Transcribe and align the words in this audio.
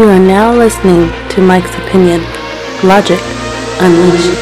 You 0.00 0.08
are 0.08 0.18
now 0.18 0.56
listening 0.56 1.10
to 1.28 1.42
Mike's 1.42 1.76
Opinion 1.76 2.22
Logic 2.82 3.20
Unleashed. 3.80 4.40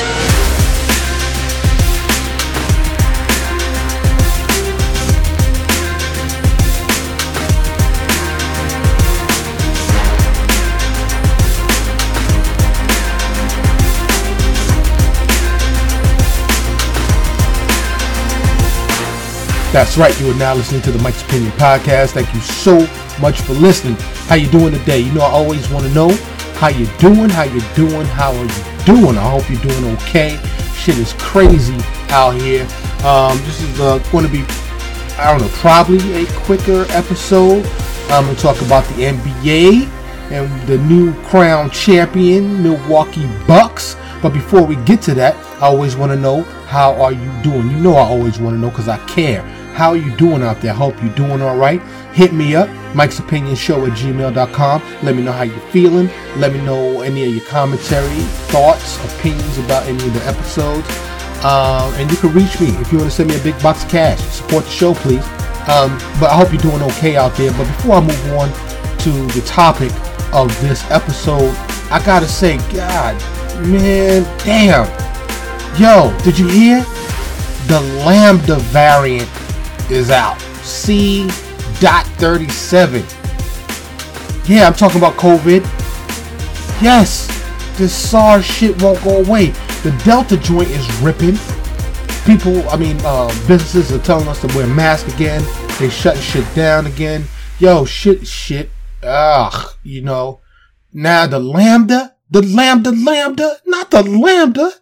That's 19.73 19.99
right. 19.99 20.21
You 20.21 20.31
are 20.31 20.35
now 20.35 20.55
listening 20.55 20.83
to 20.83 20.93
the 20.93 21.03
Mike's 21.03 21.23
Opinion 21.23 21.51
podcast. 21.55 22.13
Thank 22.13 22.33
you 22.33 22.41
so 22.43 22.79
much 23.21 23.41
for 23.41 23.55
listening. 23.55 23.97
How 24.29 24.35
you 24.35 24.51
doing 24.51 24.75
today? 24.75 25.01
You 25.01 25.11
know, 25.15 25.23
I 25.23 25.31
always 25.31 25.71
want 25.71 25.87
to 25.87 25.95
know 25.95 26.11
how 26.57 26.69
you 26.69 26.85
doing, 26.99 27.31
how 27.31 27.45
you 27.45 27.63
doing, 27.75 28.05
how 28.05 28.31
are 28.35 28.45
you 28.45 28.85
doing? 28.85 29.17
I 29.17 29.31
hope 29.31 29.49
you're 29.49 29.63
doing 29.63 29.97
okay. 29.97 30.39
Shit 30.75 30.99
is 30.99 31.15
crazy 31.15 31.79
out 32.11 32.35
here. 32.35 32.65
Um, 33.07 33.39
this 33.47 33.63
is 33.63 33.81
uh, 33.81 33.97
going 34.13 34.27
to 34.27 34.31
be, 34.31 34.45
I 35.17 35.31
don't 35.31 35.41
know, 35.41 35.49
probably 35.55 36.13
a 36.13 36.27
quicker 36.41 36.85
episode. 36.91 37.65
I'm 38.11 38.25
going 38.25 38.37
to 38.37 38.43
talk 38.43 38.61
about 38.61 38.85
the 38.89 39.05
NBA 39.05 39.89
and 40.31 40.69
the 40.69 40.77
new 40.77 41.15
crown 41.23 41.71
champion, 41.71 42.63
Milwaukee 42.63 43.27
Bucks. 43.47 43.97
But 44.21 44.35
before 44.35 44.63
we 44.63 44.77
get 44.85 45.01
to 45.03 45.15
that, 45.15 45.37
I 45.63 45.69
always 45.69 45.97
want 45.97 46.13
to 46.13 46.19
know 46.19 46.43
how 46.69 46.93
are 47.01 47.13
you 47.13 47.33
doing? 47.43 47.71
You 47.71 47.79
know 47.79 47.95
I 47.95 48.03
always 48.03 48.39
want 48.39 48.57
to 48.57 48.61
know 48.61 48.69
because 48.69 48.89
I 48.89 48.99
care. 49.07 49.41
How 49.73 49.91
are 49.91 49.97
you 49.97 50.15
doing 50.17 50.43
out 50.43 50.61
there? 50.61 50.75
Hope 50.75 51.03
you're 51.03 51.15
doing 51.15 51.41
all 51.41 51.57
right. 51.57 51.81
Hit 52.13 52.35
me 52.35 52.55
up, 52.55 52.69
Mike's 52.95 53.19
Opinion 53.19 53.55
Show 53.55 53.85
at 53.87 53.93
gmail.com. 53.93 54.83
Let 55.03 55.15
me 55.15 55.23
know 55.23 55.33
how 55.33 55.43
you're 55.43 55.59
feeling. 55.71 56.11
Let 56.37 56.53
me 56.53 56.61
know 56.63 57.03
any 57.03 57.25
of 57.27 57.35
your 57.35 57.45
commentary, 57.45 58.21
thoughts, 58.51 59.03
opinions 59.15 59.59
about 59.59 59.87
any 59.87 60.05
of 60.07 60.15
the 60.15 60.25
episodes. 60.25 60.89
Um, 61.45 61.95
and 61.95 62.11
you 62.11 62.17
can 62.17 62.33
reach 62.33 62.61
me 62.61 62.69
if 62.81 62.91
you 62.91 62.99
want 62.99 63.11
to 63.11 63.17
send 63.17 63.31
me 63.31 63.37
a 63.37 63.43
big 63.43 63.61
box 63.63 63.85
of 63.85 63.91
cash. 63.91 64.21
Support 64.21 64.65
the 64.65 64.71
show, 64.71 64.95
please. 64.95 65.25
Um, 65.69 65.97
but 66.19 66.31
I 66.31 66.37
hope 66.37 66.53
you're 66.53 66.63
doing 66.63 66.83
okay 66.83 67.17
out 67.17 67.35
there. 67.35 67.53
But 67.53 67.67
before 67.67 67.97
I 67.97 68.01
move 68.01 68.33
on 68.33 68.49
to 68.99 69.11
the 69.39 69.43
topic 69.47 69.93
of 70.33 70.49
this 70.61 70.89
episode, 70.91 71.55
I 71.91 72.03
gotta 72.05 72.27
say, 72.27 72.57
God, 72.73 73.15
man, 73.67 74.25
damn. 74.45 74.87
Yo, 75.79 76.17
did 76.25 76.39
you 76.39 76.49
hear? 76.49 76.81
The 77.67 77.81
Lambda 78.05 78.57
variant 78.57 79.31
is 79.91 80.11
out. 80.11 80.41
C.37. 81.79 84.49
Yeah, 84.49 84.67
I'm 84.67 84.75
talking 84.75 84.99
about 84.99 85.15
COVID. 85.15 85.63
Yes, 86.83 87.29
this 87.79 87.95
SARS 87.95 88.45
shit 88.45 88.83
won't 88.83 89.01
go 89.05 89.23
away. 89.23 89.51
The 89.85 89.93
Delta 90.05 90.37
joint 90.39 90.71
is 90.71 91.01
ripping. 91.01 91.37
People, 92.25 92.69
I 92.69 92.77
mean, 92.77 92.99
uh, 93.05 93.29
businesses 93.47 93.93
are 93.93 94.01
telling 94.01 94.27
us 94.27 94.41
to 94.41 94.49
wear 94.57 94.67
masks 94.67 95.15
again. 95.15 95.41
They 95.79 95.89
shutting 95.89 96.21
shit 96.21 96.53
down 96.53 96.87
again. 96.87 97.27
Yo, 97.61 97.85
shit, 97.85 98.27
shit. 98.27 98.71
Ugh, 99.05 99.71
you 99.85 100.03
know. 100.03 100.41
Now 100.93 101.29
the 101.29 101.39
Lambda, 101.39 102.17
the 102.29 102.43
Lambda, 102.43 102.91
Lambda, 102.91 103.59
not 103.67 103.93
the 103.93 104.03
Lambda, 104.03 104.73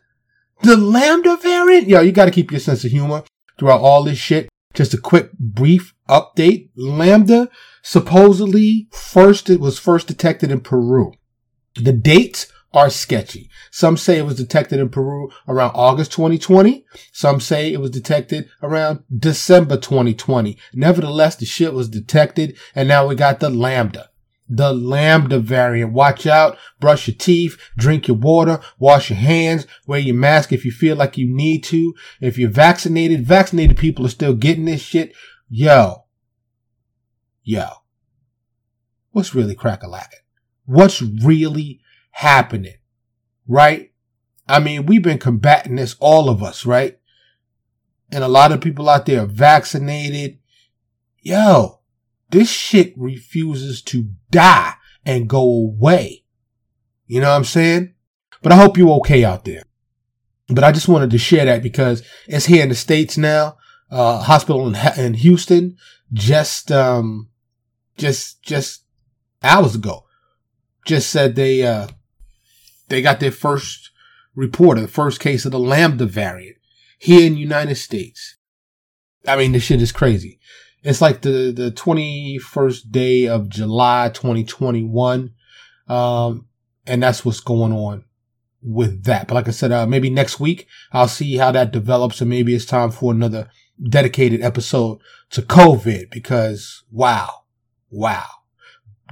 the 0.63 0.79
Lambda 0.79 1.37
variant. 1.37 1.89
Yo, 1.89 2.01
you 2.01 2.13
got 2.13 2.25
to 2.25 2.31
keep 2.31 2.51
your 2.51 2.61
sense 2.61 2.87
of 2.87 2.91
humor 2.91 3.23
throughout 3.59 3.83
all 3.83 4.03
this 4.03 4.17
shit. 4.17 4.49
Just 4.77 4.93
a 4.93 4.99
quick 4.99 5.33
brief 5.33 5.95
update. 6.07 6.69
Lambda 6.77 7.49
supposedly 7.83 8.89
first, 8.93 9.49
it 9.49 9.59
was 9.59 9.79
first 9.79 10.07
detected 10.07 10.51
in 10.51 10.61
Peru. 10.61 11.13
The 11.77 11.93
dates 11.93 12.53
are 12.75 12.91
sketchy. 12.91 13.49
Some 13.71 13.97
say 13.97 14.19
it 14.19 14.27
was 14.27 14.37
detected 14.37 14.79
in 14.79 14.91
Peru 14.91 15.31
around 15.49 15.73
August 15.75 16.13
2020. 16.13 16.85
Some 17.11 17.41
say 17.41 17.73
it 17.73 17.81
was 17.81 17.91
detected 17.91 18.51
around 18.63 19.03
December 19.17 19.79
2020. 19.79 20.59
Nevertheless, 20.75 21.37
the 21.37 21.47
shit 21.47 21.73
was 21.73 21.89
detected 21.89 22.59
and 22.75 22.87
now 22.87 23.07
we 23.07 23.15
got 23.15 23.41
the 23.41 23.49
Lambda. 23.49 24.11
The 24.49 24.73
Lambda 24.73 25.41
variant. 25.41 25.93
Watch 25.93 26.27
out. 26.27 26.57
Brush 26.79 27.09
your 27.09 27.17
teeth. 27.17 27.57
Drink 27.77 28.09
your 28.09 28.17
water. 28.17 28.61
Wash 28.79 29.11
your 29.11 29.19
hands. 29.19 29.67
Wear 29.87 29.99
your 29.99 30.15
mask 30.15 30.53
if 30.53 30.65
you 30.65 30.71
feel 30.71 30.97
like 30.97 31.19
you 31.19 31.27
need 31.27 31.65
to. 31.65 31.95
If 32.21 32.39
you're 32.39 32.51
vaccinated, 32.51 33.27
vaccinated 33.27 33.77
people 33.77 34.07
are 34.07 34.11
still 34.11 34.35
getting 34.35 34.67
this 34.67 34.81
shit. 34.81 35.15
Yo. 35.49 36.05
Yo. 37.43 37.67
What's 39.11 39.35
really 39.35 39.55
crack-a-lacking? 39.55 40.21
What's 40.67 41.03
really 41.03 41.81
happening? 42.11 42.77
Right? 43.49 43.93
I 44.49 44.61
mean, 44.61 44.87
we've 44.87 45.03
been 45.03 45.19
combating 45.19 45.77
this, 45.77 45.97
all 45.99 46.29
of 46.29 46.43
us, 46.43 46.65
right? 46.65 46.99
And 48.13 48.23
a 48.23 48.29
lot 48.29 48.53
of 48.53 48.61
people 48.61 48.89
out 48.89 49.07
there 49.07 49.23
are 49.23 49.27
vaccinated. 49.27 50.39
Yo, 51.21 51.81
this 52.31 52.51
shit 52.51 52.93
refuses 52.97 53.83
to 53.83 54.11
die 54.31 54.75
and 55.05 55.29
go 55.29 55.43
away. 55.43 56.25
You 57.07 57.21
know 57.21 57.31
what 57.31 57.37
I'm 57.37 57.45
saying? 57.45 57.95
But 58.43 58.53
I 58.53 58.57
hope 58.57 58.77
you're 58.77 58.97
okay 58.99 59.25
out 59.25 59.45
there. 59.45 59.63
But 60.49 60.65
I 60.65 60.73
just 60.73 60.89
wanted 60.89 61.11
to 61.11 61.19
share 61.19 61.45
that 61.45 61.63
because 61.63 62.03
it's 62.27 62.47
here 62.47 62.63
in 62.63 62.69
the 62.69 62.75
States 62.75 63.17
now. 63.17 63.57
Uh, 63.91 64.19
hospital 64.19 64.67
in, 64.67 64.77
in 64.99 65.15
Houston 65.15 65.77
just, 66.13 66.73
um, 66.73 67.29
just, 67.97 68.43
just 68.43 68.83
hours 69.43 69.77
ago 69.77 70.05
just 70.85 71.09
said 71.11 71.37
they, 71.37 71.63
uh, 71.63 71.87
they 72.89 73.01
got 73.01 73.21
their 73.21 73.31
first 73.31 73.91
report 74.35 74.79
of 74.79 74.83
the 74.83 74.89
first 74.89 75.21
case 75.21 75.45
of 75.45 75.53
the 75.53 75.59
Lambda 75.59 76.07
variant 76.07 76.57
here 76.99 77.27
in 77.27 77.35
the 77.35 77.41
United 77.41 77.77
States. 77.77 78.37
I 79.27 79.37
mean, 79.37 79.53
this 79.53 79.65
shit 79.65 79.83
is 79.83 79.93
crazy. 79.93 80.39
It's 80.87 81.01
like 81.01 81.23
the, 81.23 81.51
the 81.51 81.73
21st 81.73 82.93
day 82.93 83.27
of 83.27 83.49
July 83.49 84.09
2021. 84.15 85.33
Um, 85.89 86.47
and 86.87 87.03
that's 87.03 87.25
what's 87.25 87.41
going 87.41 87.73
on 87.73 88.05
with 88.63 89.03
that. 89.03 89.27
But 89.27 89.35
like 89.35 89.49
I 89.49 89.51
said, 89.51 89.73
uh, 89.73 89.87
maybe 89.87 90.11
next 90.11 90.39
week 90.39 90.69
I'll 90.93 91.09
see 91.09 91.39
how 91.39 91.51
that 91.51 91.73
develops 91.73 92.21
and 92.21 92.31
maybe 92.31 92.55
it's 92.55 92.65
time 92.65 92.93
for 92.93 93.13
another 93.13 93.51
dedicated 93.83 94.43
episode 94.43 95.01
to 95.31 95.43
COVID 95.43 96.09
because 96.13 96.85
wow, 96.93 97.43
wow. 97.91 98.27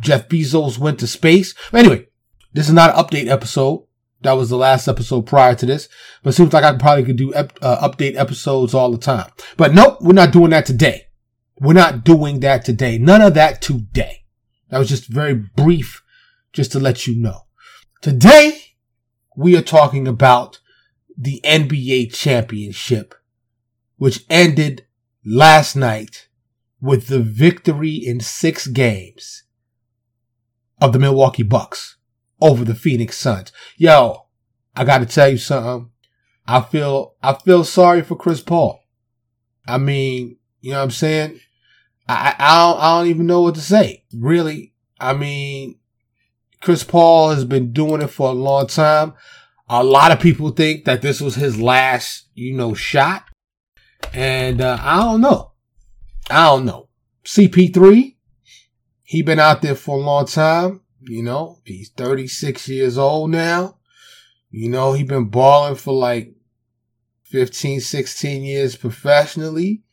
Jeff 0.00 0.28
Bezos 0.28 0.78
went 0.78 1.00
to 1.00 1.08
space. 1.08 1.56
Anyway, 1.72 2.06
this 2.52 2.68
is 2.68 2.74
not 2.74 2.96
an 2.96 3.04
update 3.04 3.28
episode. 3.28 3.84
That 4.22 4.32
was 4.34 4.48
the 4.48 4.56
last 4.56 4.86
episode 4.86 5.26
prior 5.26 5.56
to 5.56 5.66
this, 5.66 5.88
but 6.22 6.34
seems 6.34 6.52
like 6.52 6.62
I 6.62 6.76
probably 6.76 7.04
could 7.04 7.16
do 7.16 7.34
ep- 7.34 7.58
uh, 7.60 7.86
update 7.86 8.16
episodes 8.16 8.74
all 8.74 8.92
the 8.92 8.98
time. 8.98 9.28
But 9.56 9.74
nope, 9.74 9.98
we're 10.00 10.12
not 10.12 10.32
doing 10.32 10.50
that 10.50 10.66
today. 10.66 11.03
We're 11.58 11.72
not 11.72 12.04
doing 12.04 12.40
that 12.40 12.64
today. 12.64 12.98
None 12.98 13.22
of 13.22 13.34
that 13.34 13.62
today. 13.62 14.24
That 14.70 14.78
was 14.78 14.88
just 14.88 15.06
very 15.06 15.34
brief, 15.34 16.02
just 16.52 16.72
to 16.72 16.80
let 16.80 17.06
you 17.06 17.14
know. 17.14 17.42
Today, 18.00 18.74
we 19.36 19.56
are 19.56 19.62
talking 19.62 20.08
about 20.08 20.60
the 21.16 21.40
NBA 21.44 22.12
championship, 22.12 23.14
which 23.96 24.24
ended 24.28 24.86
last 25.24 25.76
night 25.76 26.28
with 26.80 27.06
the 27.06 27.20
victory 27.20 27.94
in 27.94 28.20
six 28.20 28.66
games 28.66 29.44
of 30.80 30.92
the 30.92 30.98
Milwaukee 30.98 31.42
Bucks 31.42 31.96
over 32.40 32.64
the 32.64 32.74
Phoenix 32.74 33.16
Suns. 33.16 33.52
Yo, 33.76 34.26
I 34.74 34.84
gotta 34.84 35.06
tell 35.06 35.28
you 35.28 35.38
something. 35.38 35.90
I 36.46 36.60
feel, 36.60 37.14
I 37.22 37.32
feel 37.34 37.64
sorry 37.64 38.02
for 38.02 38.16
Chris 38.16 38.40
Paul. 38.40 38.84
I 39.66 39.78
mean, 39.78 40.36
you 40.60 40.72
know 40.72 40.78
what 40.78 40.84
I'm 40.84 40.90
saying? 40.90 41.40
I, 42.08 42.34
I 42.38 42.58
don't, 42.58 42.80
I 42.80 42.98
don't 42.98 43.08
even 43.08 43.26
know 43.26 43.42
what 43.42 43.54
to 43.54 43.60
say. 43.60 44.04
Really. 44.12 44.72
I 45.00 45.14
mean, 45.14 45.78
Chris 46.60 46.84
Paul 46.84 47.30
has 47.30 47.44
been 47.44 47.72
doing 47.72 48.02
it 48.02 48.08
for 48.08 48.28
a 48.28 48.32
long 48.32 48.66
time. 48.66 49.14
A 49.68 49.82
lot 49.82 50.12
of 50.12 50.20
people 50.20 50.50
think 50.50 50.84
that 50.84 51.02
this 51.02 51.20
was 51.20 51.34
his 51.34 51.60
last, 51.60 52.28
you 52.34 52.54
know, 52.54 52.74
shot. 52.74 53.24
And, 54.12 54.60
uh, 54.60 54.78
I 54.80 54.98
don't 54.98 55.20
know. 55.20 55.52
I 56.30 56.46
don't 56.46 56.66
know. 56.66 56.88
CP3, 57.24 58.16
he 59.02 59.22
been 59.22 59.38
out 59.38 59.62
there 59.62 59.74
for 59.74 59.98
a 59.98 60.02
long 60.02 60.26
time. 60.26 60.80
You 61.00 61.22
know, 61.22 61.60
he's 61.64 61.90
36 61.90 62.68
years 62.68 62.98
old 62.98 63.30
now. 63.30 63.78
You 64.50 64.68
know, 64.68 64.92
he 64.92 65.02
been 65.02 65.26
balling 65.26 65.74
for 65.74 65.92
like 65.92 66.34
15, 67.24 67.80
16 67.80 68.42
years 68.42 68.76
professionally. 68.76 69.83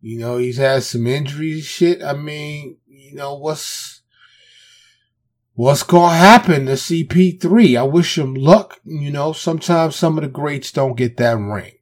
You 0.00 0.18
know, 0.18 0.36
he's 0.38 0.58
had 0.58 0.82
some 0.82 1.06
injuries 1.06 1.64
shit. 1.64 2.02
I 2.02 2.12
mean, 2.12 2.76
you 2.86 3.14
know, 3.14 3.34
what's, 3.34 4.02
what's 5.54 5.82
gonna 5.82 6.16
happen 6.16 6.66
to 6.66 6.72
CP3? 6.72 7.78
I 7.78 7.82
wish 7.82 8.18
him 8.18 8.34
luck. 8.34 8.80
You 8.84 9.10
know, 9.10 9.32
sometimes 9.32 9.96
some 9.96 10.18
of 10.18 10.22
the 10.22 10.30
greats 10.30 10.70
don't 10.70 10.96
get 10.96 11.16
that 11.16 11.38
ring. 11.38 11.72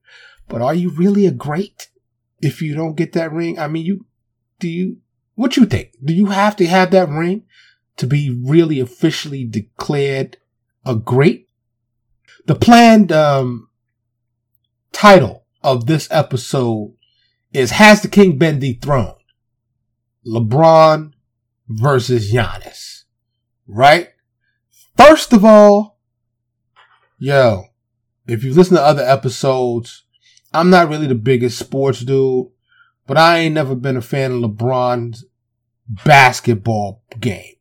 But 0.48 0.62
are 0.62 0.74
you 0.74 0.90
really 0.90 1.26
a 1.26 1.32
great 1.32 1.88
if 2.40 2.62
you 2.62 2.74
don't 2.74 2.96
get 2.96 3.12
that 3.14 3.32
ring? 3.32 3.58
I 3.58 3.68
mean, 3.68 3.84
you, 3.84 4.06
do 4.58 4.68
you, 4.68 4.98
what 5.34 5.56
you 5.56 5.66
think? 5.66 5.92
Do 6.02 6.14
you 6.14 6.26
have 6.26 6.56
to 6.56 6.66
have 6.66 6.90
that 6.92 7.08
ring 7.08 7.44
to 7.96 8.06
be 8.06 8.30
really 8.30 8.80
officially 8.80 9.44
declared 9.44 10.36
a 10.84 10.94
great. 10.94 11.48
The 12.46 12.54
planned 12.54 13.12
um, 13.12 13.68
title 14.92 15.44
of 15.62 15.86
this 15.86 16.08
episode 16.10 16.94
is 17.54 17.70
Has 17.70 18.02
the 18.02 18.08
King 18.08 18.36
Been 18.36 18.58
Dethroned? 18.58 19.14
LeBron 20.26 21.12
versus 21.68 22.30
Giannis. 22.30 23.04
Right? 23.66 24.10
First 24.96 25.32
of 25.32 25.44
all, 25.44 25.98
yo, 27.18 27.64
if 28.26 28.44
you 28.44 28.52
listen 28.52 28.76
to 28.76 28.82
other 28.82 29.02
episodes, 29.02 30.04
I'm 30.52 30.70
not 30.70 30.88
really 30.88 31.06
the 31.06 31.14
biggest 31.14 31.58
sports 31.58 32.00
dude, 32.00 32.48
but 33.06 33.16
I 33.16 33.38
ain't 33.38 33.54
never 33.54 33.74
been 33.74 33.96
a 33.96 34.02
fan 34.02 34.32
of 34.32 34.50
LeBron's 34.50 35.24
basketball 35.88 37.02
game. 37.18 37.54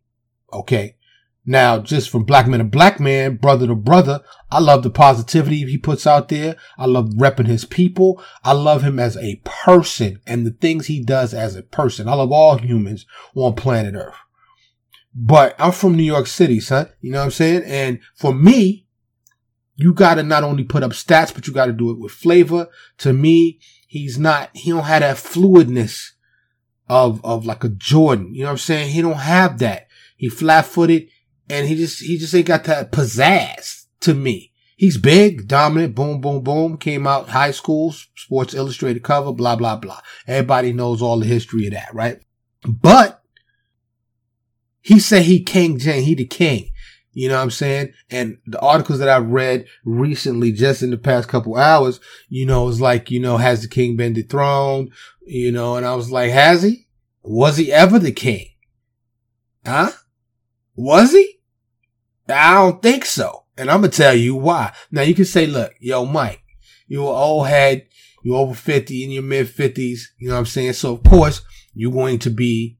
Okay. 0.52 0.96
Now, 1.46 1.80
just 1.80 2.10
from 2.10 2.24
black 2.24 2.48
man 2.48 2.60
to 2.60 2.66
black 2.66 3.00
man, 3.00 3.36
brother 3.36 3.68
to 3.68 3.76
brother, 3.76 4.22
I 4.50 4.60
love 4.60 4.82
the 4.84 4.90
positivity 4.90 5.66
he 5.66 5.78
puts 5.78 6.08
out 6.08 6.30
there. 6.30 6.56
I 6.78 6.86
love 6.86 7.10
repping 7.10 7.48
his 7.48 7.66
people. 7.66 8.24
I 8.44 8.54
love 8.54 8.82
him 8.82 8.98
as 8.98 9.18
a 9.18 9.42
person 9.44 10.22
and 10.26 10.46
the 10.46 10.52
things 10.52 10.88
he 10.88 11.04
does 11.04 11.34
as 11.34 11.56
a 11.56 11.64
person. 11.64 12.08
I 12.08 12.14
love 12.14 12.32
all 12.32 12.58
humans 12.58 13.06
on 13.36 13.56
planet 13.56 13.94
Earth. 13.94 14.16
But 15.14 15.56
I'm 15.60 15.74
from 15.74 15.98
New 15.98 16.04
York 16.04 16.28
City, 16.28 16.60
son. 16.60 16.90
You 17.02 17.12
know 17.12 17.20
what 17.20 17.26
I'm 17.26 17.32
saying? 17.32 17.64
And 17.66 18.00
for 18.16 18.34
me, 18.34 18.88
you 19.76 19.94
gotta 19.94 20.24
not 20.24 20.44
only 20.44 20.64
put 20.64 20.84
up 20.84 20.92
stats, 20.92 21.34
but 21.34 21.46
you 21.46 21.54
gotta 21.54 21.74
do 21.74 21.92
it 21.92 22.00
with 22.00 22.14
flavor. 22.14 22.70
To 23.00 23.12
me, 23.12 23.60
he's 23.88 24.18
not, 24.18 24.50
he 24.54 24.72
don't 24.72 24.84
have 24.84 25.02
that 25.02 25.18
fluidness 25.18 26.12
of, 26.88 27.24
of 27.26 27.46
like 27.46 27.66
a 27.66 27.70
Jordan. 27.70 28.34
You 28.34 28.42
know 28.42 28.48
what 28.48 28.52
I'm 28.52 28.58
saying? 28.60 28.92
He 28.92 29.02
don't 29.02 29.16
have 29.16 29.60
that. 29.60 29.88
He 30.16 30.30
flat 30.30 30.66
footed 30.66 31.10
and 31.50 31.68
he 31.68 31.76
just, 31.76 32.02
he 32.02 32.18
just 32.18 32.34
ain't 32.34 32.48
got 32.48 32.64
that 32.66 32.92
pizzazz 32.92 33.86
to 34.02 34.14
me. 34.14 34.52
He's 34.76 34.98
big, 34.98 35.48
dominant, 35.48 35.96
boom, 35.96 36.20
boom, 36.20 36.42
boom. 36.42 36.78
Came 36.78 37.08
out 37.08 37.30
high 37.30 37.52
school, 37.52 37.94
Sports 38.16 38.54
Illustrated 38.54 39.04
cover, 39.04 39.32
blah, 39.32 39.56
blah, 39.56 39.78
blah. 39.78 40.00
Everybody 40.28 40.74
knows 40.74 41.02
all 41.02 41.20
the 41.20 41.26
history 41.26 41.68
of 41.68 41.74
that, 41.74 41.94
right? 41.94 42.20
But 42.68 43.22
he 44.82 45.00
said 45.00 45.24
he 45.24 45.42
King 45.42 45.80
James, 45.80 46.06
he 46.06 46.16
the 46.16 46.26
king. 46.26 46.70
You 47.14 47.30
know 47.30 47.36
what 47.36 47.44
I'm 47.44 47.52
saying? 47.52 47.94
And 48.10 48.40
the 48.48 48.60
articles 48.60 49.00
that 49.00 49.08
I've 49.08 49.30
read 49.30 49.68
recently, 49.86 50.52
just 50.52 50.82
in 50.82 50.90
the 50.90 50.98
past 50.98 51.30
couple 51.30 51.56
hours, 51.56 52.00
you 52.28 52.46
know, 52.46 52.68
it's 52.68 52.82
like, 52.82 53.12
you 53.12 53.20
know, 53.20 53.38
has 53.38 53.62
the 53.62 53.68
king 53.68 53.96
been 53.96 54.14
dethroned? 54.14 54.92
You 55.26 55.52
know, 55.52 55.76
and 55.76 55.86
I 55.86 55.96
was 55.96 56.12
like, 56.12 56.32
has 56.32 56.64
he? 56.64 56.88
Was 57.22 57.58
he 57.58 57.72
ever 57.72 58.00
the 58.00 58.12
king? 58.12 58.48
Huh? 59.66 59.92
Was 60.76 61.12
he? 61.12 61.40
I 62.28 62.56
don't 62.56 62.82
think 62.82 63.06
so. 63.06 63.46
And 63.58 63.70
I'm 63.70 63.82
gonna 63.82 63.92
tell 63.92 64.16
you 64.16 64.36
why. 64.36 64.74
Now 64.92 65.02
you 65.02 65.14
can 65.14 65.26
say, 65.26 65.46
look, 65.46 65.74
yo, 65.80 66.06
Mike, 66.06 66.42
you're 66.88 67.04
an 67.04 67.16
old 67.16 67.48
head, 67.48 67.88
you're 68.24 68.38
over 68.38 68.54
50 68.54 69.04
in 69.04 69.12
your 69.12 69.24
mid 69.24 69.48
50s, 69.48 70.00
you 70.18 70.30
know 70.30 70.36
what 70.36 70.40
I'm 70.40 70.46
saying? 70.46 70.74
So 70.74 70.94
of 70.96 71.04
course, 71.04 71.42
you're 71.74 71.92
going 71.92 72.20
to 72.20 72.30
be, 72.30 72.78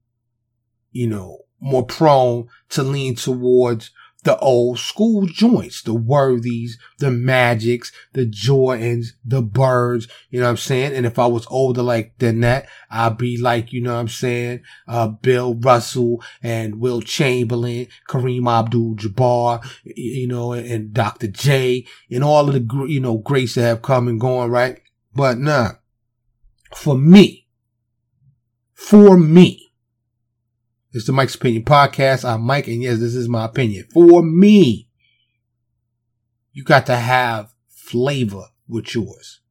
you 0.92 1.08
know, 1.08 1.40
more 1.60 1.86
prone 1.86 2.48
to 2.70 2.84
lean 2.84 3.16
towards 3.16 3.92
the 4.24 4.38
old 4.40 4.80
school 4.80 5.26
joints, 5.26 5.82
the 5.82 5.94
Worthies, 5.94 6.78
the 7.00 7.12
Magics, 7.12 7.92
the 8.14 8.26
Jordans, 8.26 9.08
the 9.26 9.42
Birds, 9.42 10.08
you 10.30 10.40
know 10.40 10.46
what 10.46 10.52
I'm 10.52 10.58
saying? 10.58 10.94
And 10.94 11.06
if 11.06 11.20
I 11.20 11.26
was 11.26 11.46
older 11.50 11.84
like 11.84 12.18
than 12.18 12.40
that, 12.42 12.68
I'd 12.90 13.18
be 13.18 13.38
like, 13.38 13.74
you 13.74 13.82
know 13.82 13.94
what 13.94 14.00
I'm 14.00 14.08
saying? 14.08 14.62
Uh, 14.88 15.10
Bill 15.10 15.56
Russell 15.56 16.24
and 16.42 16.80
Wilt 16.80 17.06
Chamberlain, 17.06 17.88
Kareem 18.08 18.50
Abdul 18.50 18.96
Jabbar, 18.96 19.66
you 19.84 20.28
know, 20.28 20.54
and, 20.54 20.66
and 20.68 20.94
Dr. 20.94 21.28
J 21.28 21.86
and 22.10 22.24
all 22.24 22.48
of 22.48 22.54
the, 22.54 22.86
you 22.88 23.00
know, 23.00 23.18
greats 23.18 23.56
that 23.56 23.64
have 23.64 23.82
come 23.82 24.08
and 24.08 24.20
gone, 24.20 24.50
right? 24.50 24.82
But 25.14 25.38
nah, 25.38 25.72
for 26.76 26.98
me, 26.98 27.48
for 28.74 29.18
me, 29.18 29.63
it's 30.94 31.08
the 31.08 31.12
Mike's 31.12 31.34
Opinion 31.34 31.64
Podcast. 31.64 32.24
I'm 32.24 32.42
Mike, 32.44 32.68
and 32.68 32.84
yes, 32.84 33.00
this 33.00 33.16
is 33.16 33.28
my 33.28 33.46
opinion. 33.46 33.88
For 33.92 34.22
me, 34.22 34.88
you 36.52 36.64
got 36.64 36.86
to 36.86 36.96
have 36.96 37.52
flavor 37.68 38.46
with 38.68 38.94
yours. 38.94 39.42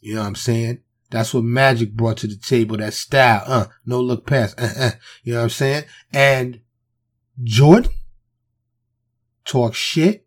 You 0.00 0.14
know 0.14 0.22
what 0.22 0.28
I'm 0.28 0.34
saying? 0.34 0.80
That's 1.10 1.34
what 1.34 1.44
Magic 1.44 1.92
brought 1.92 2.16
to 2.18 2.26
the 2.26 2.36
table. 2.36 2.78
That 2.78 2.94
style, 2.94 3.42
uh, 3.46 3.66
no 3.84 4.00
look 4.00 4.26
past, 4.26 4.58
uh, 4.58 4.68
uh, 4.78 4.90
you 5.22 5.34
know 5.34 5.40
what 5.40 5.44
I'm 5.44 5.50
saying? 5.50 5.84
And 6.10 6.60
Jordan 7.42 7.92
talk 9.44 9.74
shit, 9.74 10.26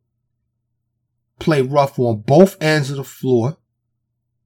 play 1.39 1.63
rough 1.63 1.97
on 1.97 2.21
both 2.21 2.61
ends 2.61 2.91
of 2.91 2.97
the 2.97 3.03
floor, 3.03 3.57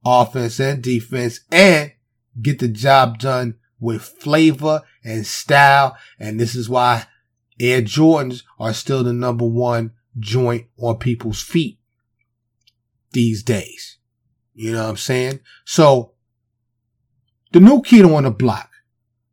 offense 0.06 0.62
and 0.62 0.82
defense, 0.82 1.42
and 1.52 1.92
get 2.42 2.60
the 2.60 2.70
job 2.70 3.20
done 3.20 3.56
with 3.80 4.02
flavor 4.02 4.82
and 5.06 5.26
style. 5.26 5.96
And 6.20 6.40
this 6.40 6.56
is 6.56 6.68
why 6.68 7.06
Air 7.60 7.82
Jordans 7.82 8.44
are 8.60 8.74
still 8.74 9.04
the 9.04 9.14
number 9.14 9.46
one 9.46 9.92
joint 10.20 10.66
on 10.78 10.98
people's 10.98 11.42
feet 11.42 11.80
these 13.12 13.44
days. 13.44 13.98
You 14.54 14.74
know 14.74 14.84
what 14.84 14.90
I'm 14.90 14.98
saying? 14.98 15.40
So 15.64 16.14
the 17.52 17.60
new 17.60 17.82
kid 17.82 18.06
on 18.06 18.24
the 18.24 18.32
block. 18.32 18.70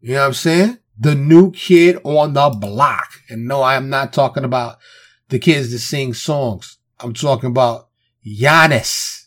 You 0.01 0.15
know 0.15 0.21
what 0.21 0.27
I'm 0.27 0.35
saying? 0.35 0.79
The 0.99 1.15
new 1.15 1.51
kid 1.53 1.99
on 2.05 2.35
the 2.35 2.51
block. 2.51 3.09
And 3.29 3.47
no, 3.47 3.63
I 3.63 3.75
am 3.75 3.89
not 3.89 4.13
talking 4.13 4.45
about 4.45 4.79
the 5.29 5.39
kids 5.39 5.73
that 5.73 5.79
sing 5.79 6.15
songs. 6.15 6.79
I'm 7.01 7.15
talking 7.15 7.51
about 7.51 7.89
Giannis 8.25 9.27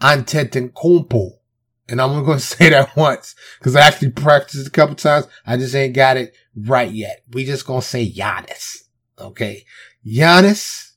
Antetokounmpo. 0.00 1.41
And 1.88 2.00
I'm 2.00 2.10
only 2.10 2.24
going 2.24 2.38
to 2.38 2.44
say 2.44 2.70
that 2.70 2.96
once 2.96 3.34
because 3.58 3.76
I 3.76 3.80
actually 3.80 4.10
practiced 4.10 4.66
a 4.66 4.70
couple 4.70 4.94
times. 4.94 5.26
I 5.46 5.56
just 5.56 5.74
ain't 5.74 5.94
got 5.94 6.16
it 6.16 6.34
right 6.56 6.90
yet. 6.90 7.24
We 7.30 7.44
just 7.44 7.66
going 7.66 7.80
to 7.80 7.86
say 7.86 8.10
Giannis. 8.10 8.84
Okay. 9.18 9.64
Giannis, 10.06 10.92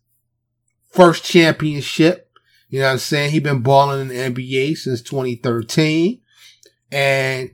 first 0.92 1.24
championship. 1.24 2.32
You 2.70 2.80
know 2.80 2.88
what 2.88 2.94
I'm 2.94 2.98
saying? 3.00 3.32
He 3.32 3.40
been 3.40 3.62
balling 3.62 4.02
in 4.02 4.08
the 4.08 4.16
NBA 4.16 4.78
since 4.78 5.02
2013 5.02 6.22
and 6.92 7.52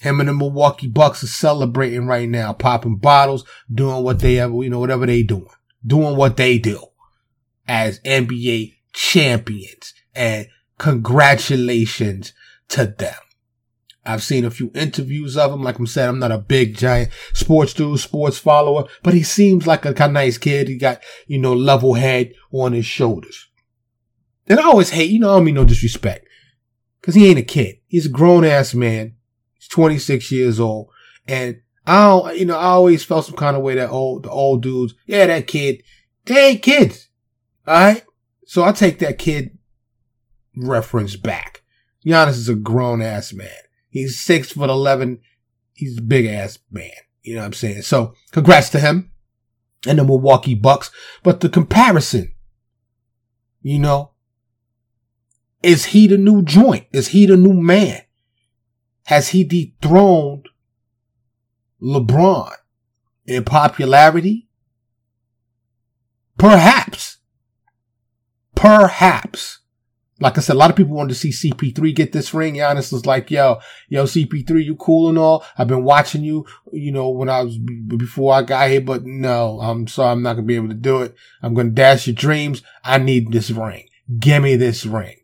him 0.00 0.20
and 0.20 0.28
the 0.28 0.34
Milwaukee 0.34 0.88
Bucks 0.88 1.22
are 1.22 1.28
celebrating 1.28 2.06
right 2.06 2.28
now, 2.28 2.52
popping 2.52 2.96
bottles, 2.96 3.44
doing 3.72 4.02
what 4.02 4.18
they 4.18 4.40
ever, 4.40 4.62
you 4.62 4.70
know, 4.70 4.80
whatever 4.80 5.06
they 5.06 5.22
doing, 5.22 5.46
doing 5.86 6.16
what 6.16 6.36
they 6.36 6.58
do 6.58 6.84
as 7.68 8.00
NBA 8.00 8.74
champions. 8.92 9.94
And 10.14 10.48
congratulations 10.78 12.32
to 12.72 12.86
them. 12.86 13.14
I've 14.04 14.22
seen 14.22 14.44
a 14.44 14.50
few 14.50 14.72
interviews 14.74 15.36
of 15.36 15.52
him. 15.52 15.62
Like 15.62 15.78
I'm 15.78 15.86
saying, 15.86 16.08
I'm 16.08 16.18
not 16.18 16.32
a 16.32 16.38
big 16.38 16.76
giant 16.76 17.10
sports 17.34 17.72
dude, 17.72 18.00
sports 18.00 18.38
follower, 18.38 18.88
but 19.02 19.14
he 19.14 19.22
seems 19.22 19.66
like 19.66 19.84
a 19.84 19.94
kind 19.94 20.10
of 20.10 20.14
nice 20.14 20.38
kid. 20.38 20.68
He 20.68 20.76
got, 20.76 21.00
you 21.26 21.38
know, 21.38 21.52
level 21.52 21.94
head 21.94 22.32
on 22.50 22.72
his 22.72 22.86
shoulders. 22.86 23.48
And 24.48 24.58
I 24.58 24.64
always 24.64 24.90
hate, 24.90 25.10
you 25.10 25.20
know, 25.20 25.30
I 25.30 25.36
don't 25.36 25.44
mean 25.44 25.54
no 25.54 25.64
disrespect. 25.64 26.26
Cause 27.00 27.14
he 27.14 27.28
ain't 27.28 27.38
a 27.38 27.42
kid. 27.42 27.76
He's 27.86 28.06
a 28.06 28.10
grown 28.10 28.44
ass 28.44 28.74
man. 28.74 29.16
He's 29.54 29.68
26 29.68 30.30
years 30.32 30.58
old. 30.58 30.88
And 31.26 31.60
I 31.86 32.06
don't, 32.06 32.38
you 32.38 32.44
know, 32.44 32.56
I 32.56 32.66
always 32.66 33.04
felt 33.04 33.26
some 33.26 33.36
kind 33.36 33.56
of 33.56 33.62
way 33.62 33.74
that 33.74 33.90
old, 33.90 34.24
the 34.24 34.30
old 34.30 34.62
dudes, 34.62 34.94
yeah, 35.06 35.26
that 35.26 35.46
kid, 35.46 35.82
they 36.24 36.50
ain't 36.50 36.62
kids. 36.62 37.08
Alright? 37.66 38.04
So 38.46 38.64
I 38.64 38.72
take 38.72 38.98
that 39.00 39.18
kid 39.18 39.58
reference 40.56 41.16
back. 41.16 41.61
Giannis 42.04 42.30
is 42.30 42.48
a 42.48 42.54
grown 42.54 43.00
ass 43.02 43.32
man. 43.32 43.48
He's 43.88 44.18
six 44.18 44.52
foot 44.52 44.70
eleven. 44.70 45.20
He's 45.74 45.98
a 45.98 46.02
big 46.02 46.26
ass 46.26 46.58
man. 46.70 46.90
You 47.22 47.34
know 47.34 47.40
what 47.40 47.46
I'm 47.46 47.52
saying? 47.52 47.82
So 47.82 48.14
congrats 48.32 48.68
to 48.70 48.80
him 48.80 49.12
and 49.86 49.98
the 49.98 50.04
Milwaukee 50.04 50.54
Bucks. 50.54 50.90
But 51.22 51.40
the 51.40 51.48
comparison, 51.48 52.32
you 53.60 53.78
know, 53.78 54.10
is 55.62 55.86
he 55.86 56.06
the 56.08 56.18
new 56.18 56.42
joint? 56.42 56.86
Is 56.92 57.08
he 57.08 57.26
the 57.26 57.36
new 57.36 57.54
man? 57.54 58.02
Has 59.04 59.28
he 59.28 59.44
dethroned 59.44 60.48
LeBron 61.80 62.52
in 63.26 63.44
popularity? 63.44 64.48
Perhaps. 66.38 67.18
Perhaps. 68.54 69.58
Like 70.22 70.38
I 70.38 70.40
said, 70.40 70.54
a 70.54 70.58
lot 70.58 70.70
of 70.70 70.76
people 70.76 70.94
wanted 70.94 71.14
to 71.14 71.32
see 71.32 71.50
CP3 71.50 71.94
get 71.96 72.12
this 72.12 72.32
ring. 72.32 72.54
Giannis 72.54 72.92
was 72.92 73.06
like, 73.06 73.28
yo, 73.30 73.58
yo, 73.88 74.04
CP3, 74.04 74.64
you 74.64 74.76
cool 74.76 75.08
and 75.08 75.18
all. 75.18 75.44
I've 75.58 75.66
been 75.66 75.82
watching 75.82 76.22
you, 76.22 76.46
you 76.72 76.92
know, 76.92 77.08
when 77.08 77.28
I 77.28 77.42
was, 77.42 77.58
before 77.58 78.32
I 78.32 78.42
got 78.42 78.70
here, 78.70 78.80
but 78.80 79.04
no, 79.04 79.58
I'm 79.60 79.88
sorry, 79.88 80.12
I'm 80.12 80.22
not 80.22 80.34
going 80.34 80.44
to 80.44 80.48
be 80.48 80.54
able 80.54 80.68
to 80.68 80.74
do 80.74 81.02
it. 81.02 81.16
I'm 81.42 81.54
going 81.54 81.70
to 81.70 81.74
dash 81.74 82.06
your 82.06 82.14
dreams. 82.14 82.62
I 82.84 82.98
need 82.98 83.32
this 83.32 83.50
ring. 83.50 83.88
Give 84.16 84.42
me 84.42 84.54
this 84.54 84.86
ring. 84.86 85.16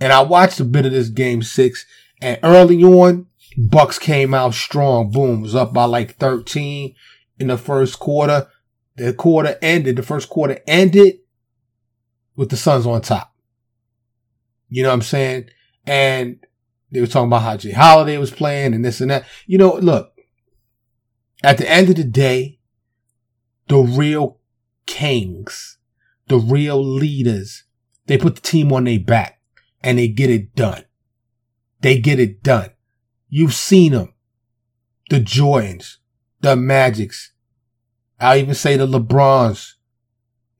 And 0.00 0.12
I 0.12 0.22
watched 0.22 0.58
a 0.58 0.64
bit 0.64 0.84
of 0.84 0.90
this 0.90 1.08
game 1.08 1.42
six 1.42 1.86
and 2.20 2.38
early 2.42 2.82
on, 2.82 3.26
Bucks 3.56 3.98
came 3.98 4.32
out 4.32 4.54
strong. 4.54 5.10
Boom, 5.10 5.42
was 5.42 5.54
up 5.54 5.72
by 5.72 5.84
like 5.84 6.16
13 6.16 6.94
in 7.38 7.46
the 7.48 7.58
first 7.58 7.98
quarter. 7.98 8.48
The 8.96 9.12
quarter 9.12 9.58
ended, 9.60 9.96
the 9.96 10.02
first 10.02 10.28
quarter 10.28 10.60
ended 10.66 11.18
with 12.36 12.50
the 12.50 12.56
Suns 12.56 12.86
on 12.86 13.02
top. 13.02 13.31
You 14.72 14.82
know 14.82 14.88
what 14.88 14.94
I'm 14.94 15.02
saying? 15.02 15.50
And 15.86 16.38
they 16.90 17.02
were 17.02 17.06
talking 17.06 17.26
about 17.26 17.42
how 17.42 17.58
Jrue 17.58 17.74
Holiday 17.74 18.16
was 18.16 18.30
playing 18.30 18.72
and 18.72 18.82
this 18.82 19.02
and 19.02 19.10
that. 19.10 19.26
You 19.46 19.58
know, 19.58 19.74
look, 19.74 20.14
at 21.44 21.58
the 21.58 21.70
end 21.70 21.90
of 21.90 21.96
the 21.96 22.04
day, 22.04 22.58
the 23.68 23.76
real 23.76 24.38
kings, 24.86 25.76
the 26.28 26.38
real 26.38 26.82
leaders, 26.82 27.64
they 28.06 28.16
put 28.16 28.36
the 28.36 28.40
team 28.40 28.72
on 28.72 28.84
their 28.84 28.98
back 28.98 29.42
and 29.82 29.98
they 29.98 30.08
get 30.08 30.30
it 30.30 30.54
done. 30.54 30.86
They 31.82 31.98
get 31.98 32.18
it 32.18 32.42
done. 32.42 32.70
You've 33.28 33.54
seen 33.54 33.92
them. 33.92 34.14
The 35.10 35.20
Jordans, 35.20 35.96
the 36.40 36.56
Magics. 36.56 37.32
I'll 38.18 38.38
even 38.38 38.54
say 38.54 38.78
the 38.78 38.86
LeBrons 38.86 39.74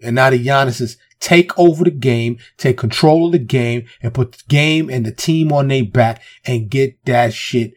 and 0.02 0.16
now 0.16 0.28
the 0.28 0.44
Giannis's 0.44 0.98
take 1.22 1.56
over 1.56 1.84
the 1.84 1.90
game, 1.90 2.36
take 2.58 2.76
control 2.76 3.26
of 3.26 3.32
the 3.32 3.38
game 3.38 3.86
and 4.02 4.12
put 4.12 4.32
the 4.32 4.42
game 4.48 4.90
and 4.90 5.06
the 5.06 5.12
team 5.12 5.52
on 5.52 5.68
their 5.68 5.84
back 5.84 6.20
and 6.44 6.68
get 6.68 7.02
that 7.06 7.32
shit 7.32 7.74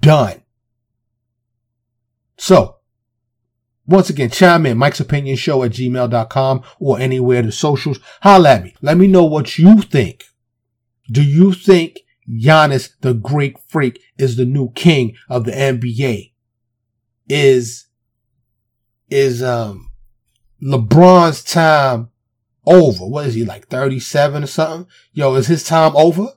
done. 0.00 0.42
So, 2.38 2.76
once 3.86 4.08
again, 4.08 4.30
chime 4.30 4.64
in, 4.64 4.78
Mike's 4.78 4.98
Opinion 4.98 5.36
Show 5.36 5.62
at 5.62 5.72
gmail.com 5.72 6.62
or 6.80 6.98
anywhere 6.98 7.42
the 7.42 7.52
socials. 7.52 8.00
Holla 8.22 8.54
at 8.54 8.64
me. 8.64 8.74
Let 8.80 8.96
me 8.96 9.06
know 9.06 9.24
what 9.24 9.58
you 9.58 9.82
think. 9.82 10.24
Do 11.12 11.22
you 11.22 11.52
think 11.52 12.00
Giannis, 12.28 12.90
the 13.02 13.12
Greek 13.12 13.58
freak, 13.68 14.00
is 14.16 14.36
the 14.36 14.46
new 14.46 14.70
king 14.70 15.16
of 15.28 15.44
the 15.44 15.52
NBA? 15.52 16.32
Is, 17.28 17.86
is, 19.10 19.42
um, 19.42 19.90
LeBron's 20.62 21.44
time 21.44 22.10
over? 22.66 23.06
What 23.06 23.26
is 23.26 23.34
he 23.34 23.44
like 23.44 23.68
37 23.68 24.42
or 24.42 24.46
something? 24.46 24.90
Yo, 25.12 25.34
is 25.34 25.46
his 25.46 25.64
time 25.64 25.96
over? 25.96 26.28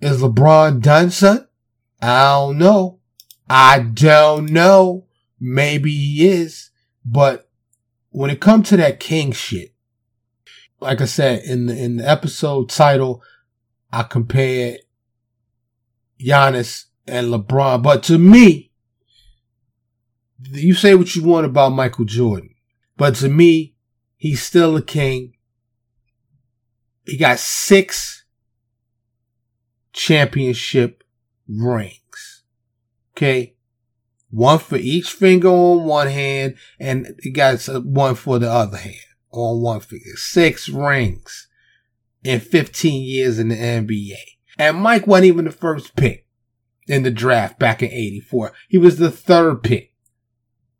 Is 0.00 0.20
LeBron 0.20 0.82
done, 0.82 1.10
son? 1.10 1.46
I 2.02 2.32
don't 2.32 2.58
know. 2.58 2.98
I 3.48 3.78
don't 3.78 4.50
know. 4.50 5.06
Maybe 5.40 5.90
he 5.90 6.28
is, 6.28 6.70
but 7.04 7.48
when 8.10 8.30
it 8.30 8.40
comes 8.40 8.68
to 8.68 8.76
that 8.78 9.00
king 9.00 9.32
shit, 9.32 9.74
like 10.80 11.00
I 11.00 11.04
said 11.04 11.44
in 11.44 11.66
the 11.66 11.76
in 11.76 11.96
the 11.98 12.08
episode 12.08 12.68
title, 12.68 13.22
I 13.92 14.02
compared 14.02 14.80
Giannis 16.20 16.86
and 17.06 17.28
LeBron. 17.28 17.82
But 17.82 18.02
to 18.04 18.18
me, 18.18 18.72
you 20.50 20.74
say 20.74 20.94
what 20.94 21.14
you 21.14 21.22
want 21.22 21.46
about 21.46 21.70
Michael 21.70 22.04
Jordan, 22.04 22.54
but 22.96 23.14
to 23.16 23.28
me, 23.28 23.74
he's 24.16 24.42
still 24.42 24.76
a 24.76 24.82
king. 24.82 25.35
He 27.06 27.16
got 27.16 27.38
six 27.38 28.24
championship 29.92 31.04
rings. 31.48 32.42
Okay. 33.16 33.54
One 34.30 34.58
for 34.58 34.76
each 34.76 35.12
finger 35.12 35.48
on 35.48 35.84
one 35.84 36.08
hand, 36.08 36.56
and 36.78 37.18
he 37.22 37.30
got 37.30 37.64
one 37.84 38.16
for 38.16 38.38
the 38.38 38.50
other 38.50 38.76
hand 38.76 38.96
on 39.30 39.62
one 39.62 39.80
finger. 39.80 40.16
Six 40.16 40.68
rings 40.68 41.48
in 42.22 42.40
15 42.40 43.02
years 43.02 43.38
in 43.38 43.48
the 43.48 43.54
NBA. 43.54 44.16
And 44.58 44.78
Mike 44.78 45.06
wasn't 45.06 45.26
even 45.26 45.44
the 45.44 45.52
first 45.52 45.94
pick 45.96 46.26
in 46.88 47.02
the 47.02 47.10
draft 47.10 47.58
back 47.58 47.82
in 47.82 47.90
84. 47.90 48.52
He 48.68 48.78
was 48.78 48.98
the 48.98 49.10
third 49.10 49.62
pick. 49.62 49.92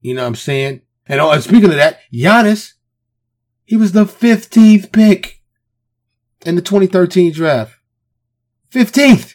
You 0.00 0.14
know 0.14 0.23
what 0.23 0.28
I'm 0.28 0.35
saying? 0.35 0.83
And 1.06 1.21
oh, 1.21 1.38
speaking 1.40 1.71
of 1.71 1.76
that, 1.76 2.00
Giannis, 2.12 2.75
he 3.64 3.76
was 3.76 3.92
the 3.92 4.04
15th 4.04 4.92
pick 4.92 5.36
in 6.47 6.55
the 6.55 6.62
2013 6.62 7.33
draft. 7.33 7.79
15th. 8.73 9.35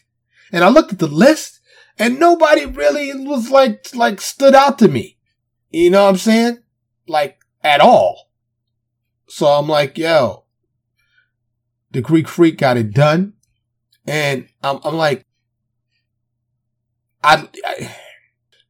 And 0.51 0.63
I 0.63 0.69
looked 0.69 0.93
at 0.93 0.99
the 0.99 1.07
list 1.07 1.59
and 1.99 2.19
nobody 2.19 2.65
really 2.65 3.13
was 3.25 3.49
like, 3.49 3.93
like 3.93 4.21
stood 4.21 4.55
out 4.55 4.79
to 4.79 4.87
me. 4.87 5.17
You 5.69 5.89
know 5.89 6.03
what 6.03 6.09
I'm 6.09 6.17
saying? 6.17 6.59
Like 7.07 7.39
at 7.63 7.81
all. 7.81 8.29
So 9.27 9.47
I'm 9.47 9.67
like, 9.67 9.97
yo, 9.97 10.45
the 11.91 12.01
Greek 12.01 12.27
freak 12.27 12.57
got 12.57 12.77
it 12.77 12.93
done. 12.93 13.33
And 14.05 14.47
I'm, 14.63 14.79
I'm 14.83 14.95
like, 14.95 15.25
I, 17.23 17.47
I, 17.65 17.95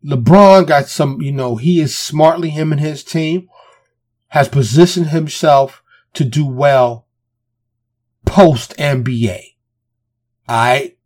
LeBron 0.06 0.68
got 0.68 0.88
some, 0.88 1.22
you 1.22 1.32
know, 1.32 1.56
he 1.56 1.80
is 1.80 1.98
smartly, 1.98 2.50
him 2.50 2.72
and 2.72 2.82
his 2.82 3.04
team 3.04 3.48
has 4.30 4.50
positioned 4.50 5.08
himself 5.08 5.84
to 6.14 6.24
do 6.26 6.46
well 6.46 7.08
post 8.32 8.74
NBA. 8.78 9.42
Alright. 10.50 10.98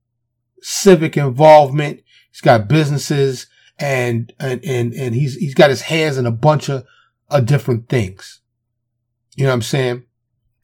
Civic 0.62 1.18
involvement. 1.18 2.02
He's 2.32 2.42
got 2.42 2.68
businesses 2.68 3.48
and, 3.80 4.32
and, 4.40 4.64
and, 4.64 4.94
and 4.94 5.16
he's, 5.16 5.36
he's 5.36 5.56
got 5.56 5.72
his 5.72 5.82
hands 5.82 6.20
in 6.20 6.28
a 6.28 6.32
bunch 6.32 6.70
of, 6.70 6.86
of 7.30 7.48
different 7.48 7.90
things. 7.90 8.42
You 9.36 9.46
know 9.46 9.50
what 9.50 9.56
I'm 9.56 9.62
saying? 9.64 10.04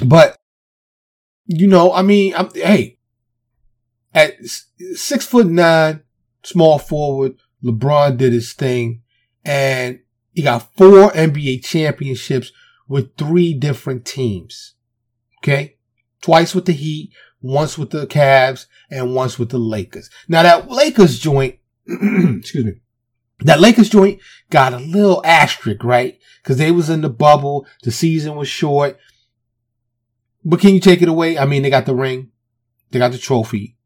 But 0.05 0.37
you 1.47 1.65
know, 1.67 1.91
I 1.93 2.03
mean, 2.03 2.35
I'm, 2.35 2.51
hey, 2.53 2.99
at 4.13 4.35
six 4.45 5.25
foot 5.25 5.47
nine, 5.47 6.03
small 6.43 6.77
forward, 6.77 7.37
LeBron 7.63 8.17
did 8.17 8.33
his 8.33 8.53
thing 8.53 9.01
and 9.43 9.99
he 10.31 10.43
got 10.43 10.71
four 10.77 11.09
NBA 11.09 11.65
championships 11.65 12.51
with 12.87 13.17
three 13.17 13.55
different 13.55 14.05
teams. 14.05 14.75
Okay. 15.39 15.77
Twice 16.21 16.53
with 16.53 16.65
the 16.65 16.73
Heat, 16.73 17.11
once 17.41 17.77
with 17.77 17.89
the 17.89 18.07
Cavs, 18.07 18.67
and 18.89 19.15
once 19.15 19.39
with 19.39 19.49
the 19.49 19.57
Lakers. 19.57 20.09
Now 20.27 20.43
that 20.43 20.69
Lakers 20.69 21.19
joint, 21.19 21.57
excuse 21.87 22.65
me, 22.65 22.73
that 23.39 23.59
Lakers 23.59 23.89
joint 23.89 24.19
got 24.49 24.73
a 24.73 24.77
little 24.77 25.21
asterisk, 25.25 25.83
right? 25.83 26.19
Cause 26.43 26.57
they 26.57 26.71
was 26.71 26.89
in 26.89 27.01
the 27.01 27.09
bubble. 27.09 27.67
The 27.83 27.91
season 27.91 28.35
was 28.35 28.47
short. 28.47 28.97
But 30.43 30.59
can 30.59 30.73
you 30.73 30.79
take 30.79 31.01
it 31.01 31.09
away? 31.09 31.37
I 31.37 31.45
mean, 31.45 31.61
they 31.61 31.69
got 31.69 31.85
the 31.85 31.95
ring. 31.95 32.31
They 32.91 32.99
got 32.99 33.11
the 33.11 33.17
trophy. 33.17 33.77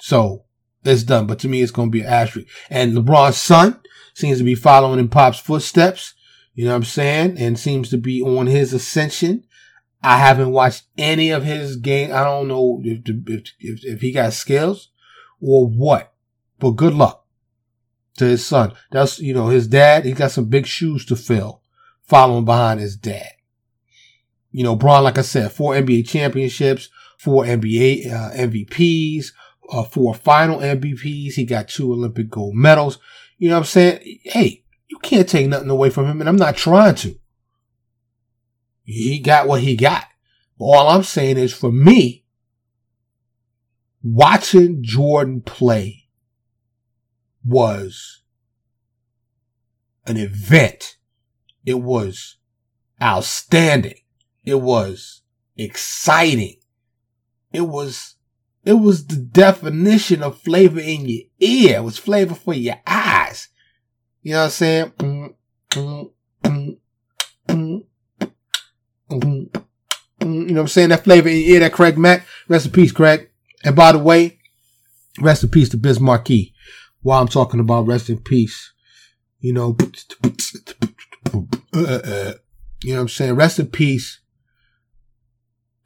So 0.00 0.44
it's 0.84 1.02
done. 1.02 1.26
But 1.26 1.38
to 1.40 1.48
me, 1.48 1.62
it's 1.62 1.72
going 1.72 1.88
to 1.88 1.92
be 1.92 2.00
an 2.00 2.06
asterisk. 2.06 2.48
And 2.68 2.96
LeBron's 2.96 3.36
son 3.36 3.80
seems 4.14 4.38
to 4.38 4.44
be 4.44 4.54
following 4.54 4.98
in 4.98 5.08
Pop's 5.08 5.38
footsteps. 5.38 6.14
You 6.54 6.64
know 6.64 6.70
what 6.70 6.76
I'm 6.76 6.84
saying? 6.84 7.38
And 7.38 7.58
seems 7.58 7.88
to 7.90 7.98
be 7.98 8.20
on 8.20 8.46
his 8.46 8.72
ascension. 8.72 9.44
I 10.02 10.16
haven't 10.16 10.52
watched 10.52 10.84
any 10.96 11.30
of 11.30 11.44
his 11.44 11.76
game. 11.76 12.12
I 12.12 12.24
don't 12.24 12.48
know 12.48 12.80
if, 12.82 13.00
if, 13.06 13.52
if, 13.58 13.84
if 13.84 14.00
he 14.00 14.12
got 14.12 14.32
skills 14.32 14.88
or 15.40 15.66
what, 15.66 16.12
but 16.58 16.72
good 16.72 16.94
luck 16.94 17.26
to 18.16 18.24
his 18.24 18.44
son. 18.44 18.72
That's, 18.90 19.18
you 19.18 19.34
know, 19.34 19.48
his 19.48 19.66
dad, 19.66 20.04
he 20.04 20.12
got 20.12 20.30
some 20.30 20.46
big 20.46 20.66
shoes 20.66 21.04
to 21.06 21.16
fill 21.16 21.62
following 22.02 22.44
behind 22.44 22.80
his 22.80 22.96
dad. 22.96 23.28
You 24.52 24.64
know, 24.64 24.74
Bron, 24.74 25.04
like 25.04 25.18
I 25.18 25.22
said, 25.22 25.52
four 25.52 25.74
NBA 25.74 26.08
championships, 26.08 26.88
four 27.18 27.44
NBA 27.44 28.10
uh, 28.12 28.30
MVPs, 28.32 29.26
uh, 29.70 29.84
four 29.84 30.14
final 30.14 30.58
MVPs. 30.58 31.34
He 31.34 31.44
got 31.44 31.68
two 31.68 31.92
Olympic 31.92 32.30
gold 32.30 32.54
medals. 32.54 32.98
You 33.38 33.48
know 33.48 33.56
what 33.56 33.60
I'm 33.60 33.66
saying? 33.66 34.18
Hey, 34.24 34.64
you 34.88 34.98
can't 34.98 35.28
take 35.28 35.46
nothing 35.46 35.70
away 35.70 35.90
from 35.90 36.06
him, 36.06 36.20
and 36.20 36.28
I'm 36.28 36.36
not 36.36 36.56
trying 36.56 36.96
to. 36.96 37.19
He 38.90 39.18
got 39.20 39.46
what 39.46 39.62
he 39.62 39.76
got. 39.76 40.04
All 40.58 40.88
I'm 40.88 41.02
saying 41.02 41.38
is 41.38 41.52
for 41.52 41.72
me, 41.72 42.24
watching 44.02 44.82
Jordan 44.82 45.40
play 45.40 46.08
was 47.44 48.22
an 50.06 50.16
event. 50.16 50.96
It 51.64 51.80
was 51.80 52.36
outstanding. 53.02 54.00
It 54.44 54.60
was 54.60 55.22
exciting. 55.56 56.56
It 57.52 57.62
was, 57.62 58.16
it 58.64 58.74
was 58.74 59.06
the 59.06 59.16
definition 59.16 60.22
of 60.22 60.40
flavor 60.40 60.80
in 60.80 61.06
your 61.06 61.22
ear. 61.40 61.76
It 61.78 61.84
was 61.84 61.98
flavor 61.98 62.34
for 62.34 62.54
your 62.54 62.80
eyes. 62.86 63.48
You 64.22 64.32
know 64.32 64.38
what 64.38 64.44
I'm 64.44 64.50
saying? 64.50 64.92
Mm, 64.98 65.34
mm. 65.70 66.10
Mm-hmm. 69.10 69.58
Mm-hmm. 70.20 70.48
you 70.48 70.54
know 70.54 70.60
I'm 70.62 70.68
saying? 70.68 70.90
That 70.90 71.04
flavor 71.04 71.28
in 71.28 71.36
your 71.36 71.48
ear, 71.54 71.60
that 71.60 71.72
Craig 71.72 71.98
Mack. 71.98 72.26
Rest 72.48 72.66
in 72.66 72.72
peace, 72.72 72.92
Craig. 72.92 73.30
And 73.64 73.76
by 73.76 73.92
the 73.92 73.98
way, 73.98 74.38
rest 75.20 75.42
in 75.42 75.50
peace 75.50 75.68
to 75.70 75.76
Biz 75.76 76.00
Markie. 76.00 76.54
While 77.02 77.20
I'm 77.20 77.28
talking 77.28 77.60
about 77.60 77.86
rest 77.86 78.10
in 78.10 78.18
peace, 78.18 78.72
you 79.38 79.52
know, 79.52 79.76
uh, 81.32 81.38
uh, 81.74 82.00
uh, 82.04 82.32
you 82.82 82.92
know 82.92 82.96
what 82.96 83.02
I'm 83.02 83.08
saying? 83.08 83.34
Rest 83.34 83.58
in 83.58 83.66
peace 83.68 84.20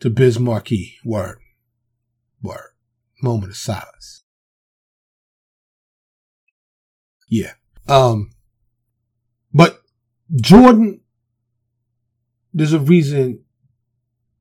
to 0.01 0.11
Biz 0.11 0.39
Markie. 0.41 0.97
Word. 1.05 1.39
Word. 2.43 2.71
Moment 3.23 3.53
of 3.53 3.57
silence. 3.57 4.25
Yeah. 7.29 7.53
Um, 7.89 8.31
but 9.53 9.83
Jordan, 10.35 11.01
there's 12.55 12.73
a 12.73 12.79
reason 12.79 13.41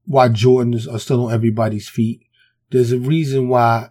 why 0.05 0.29
Jordans 0.29 0.91
are 0.91 0.99
still 0.99 1.25
on 1.25 1.33
everybody's 1.33 1.89
feet. 1.89 2.27
There's 2.69 2.91
a 2.91 2.99
reason 2.99 3.49
why 3.49 3.89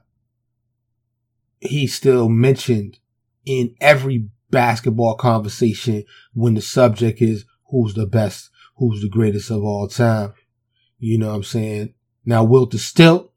he's 1.60 1.94
still 1.94 2.28
mentioned 2.28 2.98
in 3.44 3.74
every 3.80 4.28
basketball 4.50 5.16
conversation 5.16 6.04
when 6.34 6.54
the 6.54 6.60
subject 6.60 7.20
is 7.20 7.44
who's 7.70 7.94
the 7.94 8.06
best, 8.06 8.50
who's 8.76 9.02
the 9.02 9.08
greatest 9.08 9.50
of 9.50 9.64
all 9.64 9.88
time. 9.88 10.34
You 10.98 11.18
know 11.18 11.28
what 11.28 11.36
I'm 11.36 11.42
saying? 11.42 11.94
Now, 12.24 12.44
Walter 12.44 12.78
Stilt, 12.78 13.30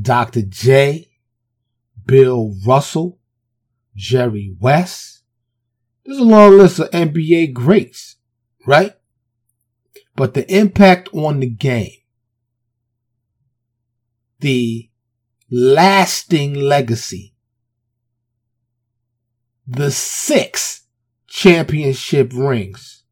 Dr. 0.00 0.42
J, 0.42 1.10
Bill 2.06 2.54
Russell, 2.66 3.18
Jerry 3.94 4.56
West. 4.58 5.22
There's 6.06 6.18
a 6.18 6.24
long 6.24 6.56
list 6.56 6.78
of 6.78 6.90
NBA 6.92 7.52
greats, 7.52 8.16
right? 8.66 8.94
But 10.18 10.34
the 10.34 10.54
impact 10.54 11.08
on 11.14 11.40
the 11.40 11.48
game, 11.48 11.96
the 14.40 14.90
lasting 15.50 16.54
legacy 16.54 17.34
the 19.68 19.90
six 19.90 20.86
championship 21.26 22.32
rings. 22.34 23.04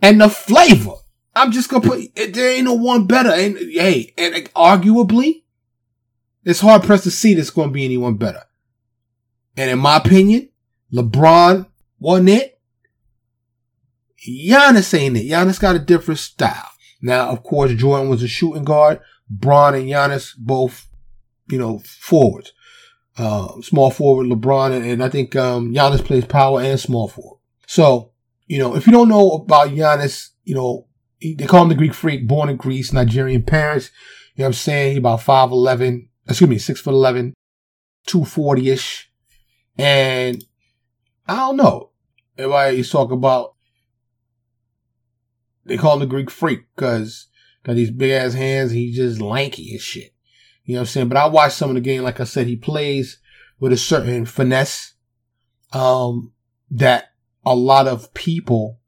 And 0.00 0.20
the 0.20 0.30
flavor. 0.30 0.94
I'm 1.36 1.52
just 1.52 1.68
gonna 1.68 1.86
put, 1.86 2.14
there 2.14 2.52
ain't 2.52 2.64
no 2.64 2.74
one 2.74 3.06
better. 3.06 3.30
And 3.30 3.56
hey, 3.56 4.14
and 4.16 4.34
arguably, 4.54 5.42
it's 6.44 6.60
hard 6.60 6.84
pressed 6.84 7.04
to 7.04 7.10
see 7.10 7.34
there's 7.34 7.50
gonna 7.50 7.72
be 7.72 7.84
anyone 7.84 8.14
better. 8.14 8.42
And 9.56 9.70
in 9.70 9.78
my 9.78 9.96
opinion, 9.96 10.48
LeBron 10.92 11.66
won 11.98 12.28
it. 12.28 12.53
Giannis 14.26 14.94
ain't 14.98 15.16
it. 15.16 15.26
Giannis 15.26 15.60
got 15.60 15.76
a 15.76 15.80
different 15.80 16.20
style. 16.20 16.70
Now, 17.02 17.30
of 17.30 17.42
course, 17.42 17.72
Jordan 17.74 18.08
was 18.08 18.22
a 18.22 18.28
shooting 18.28 18.64
guard. 18.64 19.00
Bron 19.28 19.74
and 19.74 19.88
Giannis 19.88 20.34
both, 20.36 20.86
you 21.48 21.58
know, 21.58 21.80
forwards 21.84 22.52
uh, 23.16 23.60
small 23.62 23.90
forward 23.90 24.26
LeBron, 24.26 24.72
and, 24.72 24.84
and 24.84 25.04
I 25.04 25.08
think 25.08 25.36
um, 25.36 25.72
Giannis 25.72 26.04
plays 26.04 26.24
power 26.24 26.60
and 26.60 26.78
small 26.78 27.08
forward. 27.08 27.38
So, 27.66 28.12
you 28.46 28.58
know, 28.58 28.74
if 28.76 28.86
you 28.86 28.92
don't 28.92 29.08
know 29.08 29.30
about 29.32 29.68
Giannis, 29.68 30.30
you 30.44 30.54
know, 30.54 30.86
he, 31.18 31.34
they 31.34 31.46
call 31.46 31.62
him 31.62 31.68
the 31.68 31.74
Greek 31.74 31.94
freak, 31.94 32.26
born 32.26 32.48
in 32.48 32.56
Greece, 32.56 32.92
Nigerian 32.92 33.42
parents. 33.42 33.90
You 34.34 34.42
know 34.42 34.46
what 34.46 34.48
I'm 34.48 34.54
saying? 34.54 34.92
He 34.92 34.98
about 34.98 35.20
5'11, 35.20 36.08
excuse 36.28 36.50
me, 36.50 36.58
6 36.58 36.80
foot 36.80 36.90
11, 36.90 37.34
240 38.06 38.70
ish. 38.70 39.10
And 39.78 40.44
I 41.26 41.36
don't 41.36 41.56
know. 41.56 41.90
Everybody 42.36 42.80
is 42.80 42.90
talking 42.90 43.16
about, 43.16 43.53
they 45.66 45.76
call 45.76 45.94
him 45.94 46.00
the 46.00 46.06
Greek 46.06 46.30
freak 46.30 46.64
because 46.74 47.28
got 47.64 47.74
these 47.74 47.90
big 47.90 48.10
ass 48.10 48.34
hands. 48.34 48.72
He's 48.72 48.96
just 48.96 49.20
lanky 49.20 49.74
as 49.74 49.82
shit. 49.82 50.14
You 50.64 50.74
know 50.74 50.80
what 50.80 50.82
I'm 50.82 50.86
saying? 50.86 51.08
But 51.08 51.18
I 51.18 51.26
watched 51.26 51.56
some 51.56 51.70
of 51.70 51.74
the 51.74 51.80
game. 51.80 52.02
Like 52.02 52.20
I 52.20 52.24
said, 52.24 52.46
he 52.46 52.56
plays 52.56 53.18
with 53.58 53.72
a 53.72 53.76
certain 53.76 54.24
finesse, 54.26 54.94
um, 55.72 56.32
that 56.70 57.12
a 57.44 57.54
lot 57.54 57.86
of 57.86 58.12
people 58.14 58.80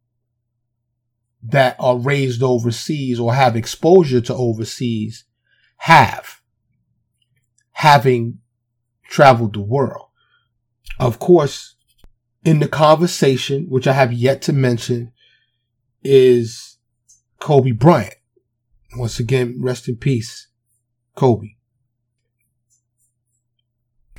that 1.43 1.77
are 1.79 1.99
raised 1.99 2.43
overseas 2.43 3.21
or 3.21 3.35
have 3.35 3.55
exposure 3.55 4.21
to 4.21 4.35
overseas 4.35 5.25
have, 5.79 6.41
having 7.73 8.39
traveled 9.09 9.55
the 9.55 9.61
world. 9.61 10.09
Of 10.99 11.19
course, 11.19 11.77
in 12.45 12.61
the 12.61 12.69
conversation, 12.69 13.67
which 13.69 13.87
I 13.87 13.93
have 13.93 14.13
yet 14.13 14.43
to 14.43 14.53
mention, 14.53 15.13
is 16.07 16.79
Kobe 17.41 17.73
Bryant. 17.73 18.15
Once 18.97 19.21
again, 19.21 19.57
rest 19.61 19.89
in 19.89 19.97
peace, 19.97 20.49
Kobe. 21.15 21.49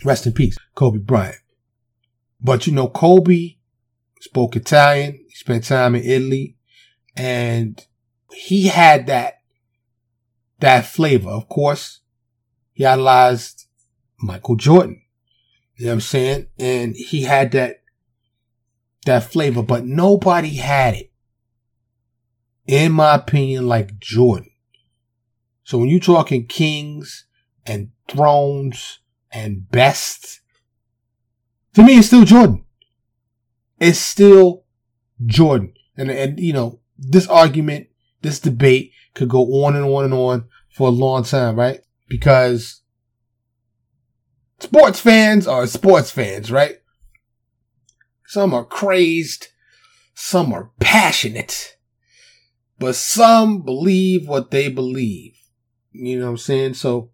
Rest 0.04 0.28
in 0.28 0.34
peace, 0.34 0.58
Kobe 0.76 1.00
Bryant. 1.00 1.38
But 2.40 2.68
you 2.68 2.74
know, 2.74 2.88
Kobe 2.88 3.56
spoke 4.22 4.56
Italian. 4.56 5.14
He 5.28 5.36
spent 5.36 5.64
time 5.64 5.96
in 5.96 6.04
Italy 6.04 6.58
and 7.16 7.84
he 8.32 8.68
had 8.68 9.08
that, 9.08 9.42
that 10.60 10.86
flavor. 10.86 11.30
Of 11.30 11.50
course, 11.50 12.02
he 12.74 12.86
idolized 12.86 13.66
Michael 14.20 14.56
Jordan. 14.56 15.02
You 15.76 15.86
know 15.86 15.92
what 15.92 15.94
I'm 15.96 16.02
saying? 16.02 16.48
And 16.60 16.96
he 16.96 17.24
had 17.24 17.52
that, 17.54 17.82
that 19.06 19.24
flavor, 19.24 19.64
but 19.64 19.86
nobody 19.86 20.56
had 20.56 20.96
it. 20.96 21.07
In 22.68 22.92
my 22.92 23.16
opinion, 23.16 23.68
like 23.68 23.98
Jordan. 23.98 24.52
So 25.64 25.78
when 25.78 25.90
you're 25.90 26.00
talking 26.00 26.46
kings 26.46 27.26
and 27.66 27.92
thrones 28.08 29.00
and 29.32 29.70
best, 29.70 30.42
to 31.74 31.84
me, 31.84 31.98
it's 31.98 32.08
still 32.08 32.26
Jordan. 32.26 32.66
It's 33.80 34.00
still 34.00 34.66
Jordan. 35.26 35.74
And, 35.96 36.12
and, 36.12 36.40
you 36.40 36.54
know, 36.54 36.80
this 36.98 37.28
argument, 37.28 37.88
this 38.22 38.40
debate 38.40 38.92
could 39.14 39.30
go 39.30 39.64
on 39.64 39.76
and 39.76 39.86
on 39.86 40.06
and 40.06 40.14
on 40.14 40.48
for 40.70 40.88
a 40.88 40.92
long 40.92 41.24
time, 41.24 41.56
right? 41.56 41.82
Because 42.08 42.82
sports 44.60 45.00
fans 45.00 45.48
are 45.48 45.68
sports 45.68 46.12
fans, 46.12 46.52
right? 46.52 46.78
Some 48.26 48.54
are 48.54 48.66
crazed. 48.66 49.48
Some 50.14 50.52
are 50.52 50.72
passionate, 50.80 51.77
but 52.80 52.96
some 52.96 53.62
believe 53.62 54.28
what 54.28 54.52
they 54.52 54.70
believe. 54.70 55.34
You 55.92 56.20
know 56.20 56.26
what 56.26 56.32
I'm 56.32 56.38
saying? 56.38 56.76
So 56.76 57.12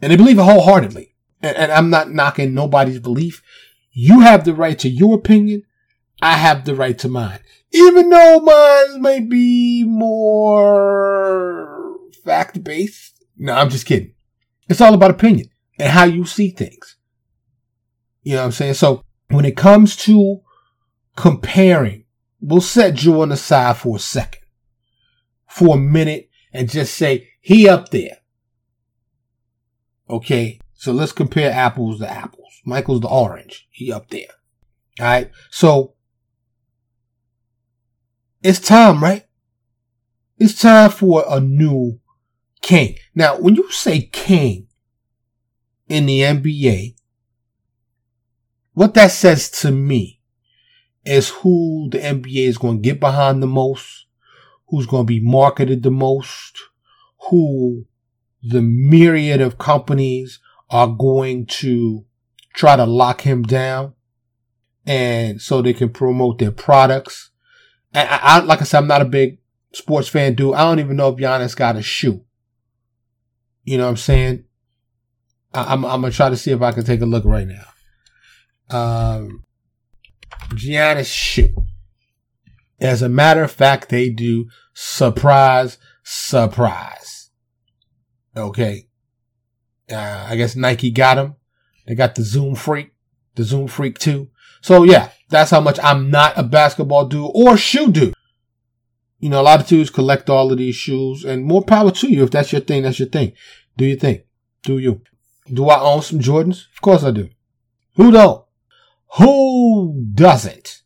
and 0.00 0.12
they 0.12 0.16
believe 0.16 0.38
it 0.38 0.42
wholeheartedly. 0.42 1.14
And, 1.42 1.56
and 1.56 1.72
I'm 1.72 1.90
not 1.90 2.10
knocking 2.10 2.54
nobody's 2.54 3.00
belief. 3.00 3.42
You 3.92 4.20
have 4.20 4.44
the 4.44 4.54
right 4.54 4.78
to 4.78 4.88
your 4.88 5.16
opinion. 5.16 5.62
I 6.22 6.36
have 6.36 6.64
the 6.64 6.74
right 6.74 6.98
to 6.98 7.08
mine. 7.08 7.40
Even 7.72 8.10
though 8.10 8.40
mine 8.40 9.00
may 9.02 9.20
be 9.20 9.84
more 9.84 11.20
fact 12.24 12.62
based. 12.62 13.24
No, 13.36 13.54
I'm 13.54 13.70
just 13.70 13.86
kidding. 13.86 14.14
It's 14.68 14.80
all 14.80 14.94
about 14.94 15.10
opinion 15.10 15.48
and 15.78 15.88
how 15.88 16.04
you 16.04 16.24
see 16.26 16.50
things. 16.50 16.96
You 18.22 18.34
know 18.34 18.40
what 18.40 18.46
I'm 18.46 18.52
saying? 18.52 18.74
So 18.74 19.02
when 19.28 19.44
it 19.44 19.56
comes 19.56 19.96
to 19.96 20.40
comparing, 21.16 22.04
we'll 22.40 22.60
set 22.60 22.94
Jordan 22.94 23.32
aside 23.32 23.78
for 23.78 23.96
a 23.96 24.00
second, 24.00 24.39
for 25.50 25.76
a 25.76 25.80
minute, 25.80 26.30
and 26.52 26.70
just 26.70 26.94
say 26.94 27.28
he 27.40 27.68
up 27.68 27.90
there. 27.90 28.18
Okay. 30.08 30.60
So 30.74 30.92
let's 30.92 31.12
compare 31.12 31.52
apples 31.52 32.00
to 32.00 32.10
apples. 32.10 32.62
Michael's 32.64 33.02
the 33.02 33.08
orange. 33.08 33.68
He 33.70 33.92
up 33.92 34.08
there. 34.08 34.28
All 34.98 35.06
right. 35.06 35.30
So 35.50 35.94
it's 38.42 38.60
time, 38.60 39.02
right? 39.02 39.26
It's 40.38 40.58
time 40.58 40.90
for 40.90 41.24
a 41.28 41.38
new 41.38 42.00
king. 42.62 42.96
Now, 43.14 43.38
when 43.38 43.56
you 43.56 43.70
say 43.70 44.02
king 44.02 44.68
in 45.88 46.06
the 46.06 46.20
NBA, 46.20 46.94
what 48.72 48.94
that 48.94 49.10
says 49.10 49.50
to 49.50 49.70
me 49.70 50.20
is 51.04 51.28
who 51.28 51.88
the 51.90 51.98
NBA 51.98 52.46
is 52.46 52.58
going 52.58 52.82
to 52.82 52.88
get 52.88 53.00
behind 53.00 53.42
the 53.42 53.46
most, 53.46 54.06
who's 54.70 54.86
going 54.86 55.02
to 55.02 55.06
be 55.06 55.20
marketed 55.20 55.82
the 55.82 55.90
most, 55.90 56.58
who 57.28 57.84
the 58.42 58.62
myriad 58.62 59.40
of 59.40 59.58
companies 59.58 60.38
are 60.70 60.88
going 60.88 61.46
to 61.46 62.04
try 62.54 62.76
to 62.76 62.84
lock 62.84 63.22
him 63.22 63.42
down 63.42 63.94
and 64.86 65.40
so 65.40 65.60
they 65.60 65.72
can 65.72 65.88
promote 65.90 66.38
their 66.38 66.52
products. 66.52 67.30
And 67.92 68.08
I, 68.08 68.18
I, 68.22 68.38
like 68.40 68.60
I 68.60 68.64
said, 68.64 68.78
I'm 68.78 68.86
not 68.86 69.02
a 69.02 69.06
big 69.06 69.38
sports 69.72 70.08
fan 70.08 70.34
dude. 70.34 70.54
I 70.54 70.62
don't 70.62 70.80
even 70.80 70.96
know 70.96 71.08
if 71.10 71.16
Giannis 71.16 71.56
got 71.56 71.76
a 71.76 71.82
shoe. 71.82 72.24
You 73.64 73.78
know 73.78 73.84
what 73.84 73.90
I'm 73.90 73.96
saying? 73.96 74.44
I, 75.52 75.72
am 75.72 75.84
I'm, 75.84 75.92
I'm 75.92 76.00
gonna 76.00 76.12
try 76.12 76.30
to 76.30 76.36
see 76.36 76.52
if 76.52 76.62
I 76.62 76.72
can 76.72 76.84
take 76.84 77.00
a 77.00 77.06
look 77.06 77.24
right 77.24 77.46
now. 77.46 77.64
Um, 78.70 79.44
Giannis 80.50 81.12
shoe. 81.12 81.54
As 82.80 83.02
a 83.02 83.08
matter 83.08 83.42
of 83.42 83.52
fact, 83.52 83.88
they 83.88 84.08
do 84.08 84.48
surprise, 84.72 85.78
surprise. 86.02 87.30
Okay. 88.36 88.88
Uh, 89.90 90.26
I 90.28 90.36
guess 90.36 90.56
Nike 90.56 90.90
got 90.90 91.16
them. 91.16 91.36
They 91.86 91.94
got 91.94 92.14
the 92.14 92.22
Zoom 92.22 92.54
Freak, 92.54 92.92
the 93.34 93.42
Zoom 93.42 93.66
Freak 93.66 93.98
2. 93.98 94.28
So 94.62 94.84
yeah, 94.84 95.10
that's 95.28 95.50
how 95.50 95.60
much 95.60 95.78
I'm 95.82 96.10
not 96.10 96.38
a 96.38 96.42
basketball 96.42 97.06
dude 97.06 97.30
or 97.34 97.56
shoe 97.56 97.90
dude. 97.90 98.14
You 99.18 99.28
know, 99.28 99.40
a 99.40 99.42
lot 99.42 99.60
of 99.60 99.66
dudes 99.66 99.90
collect 99.90 100.30
all 100.30 100.50
of 100.50 100.58
these 100.58 100.76
shoes 100.76 101.24
and 101.24 101.44
more 101.44 101.62
power 101.62 101.90
to 101.90 102.08
you. 102.08 102.22
If 102.22 102.30
that's 102.30 102.52
your 102.52 102.62
thing, 102.62 102.82
that's 102.82 102.98
your 102.98 103.08
thing. 103.08 103.32
Do 103.76 103.84
your 103.84 103.98
thing. 103.98 104.22
Do 104.62 104.78
you. 104.78 105.02
Do 105.52 105.68
I 105.68 105.80
own 105.80 106.02
some 106.02 106.20
Jordans? 106.20 106.66
Of 106.74 106.80
course 106.80 107.02
I 107.02 107.10
do. 107.10 107.28
Who 107.96 108.12
don't? 108.12 108.44
Who 109.18 110.06
doesn't? 110.14 110.79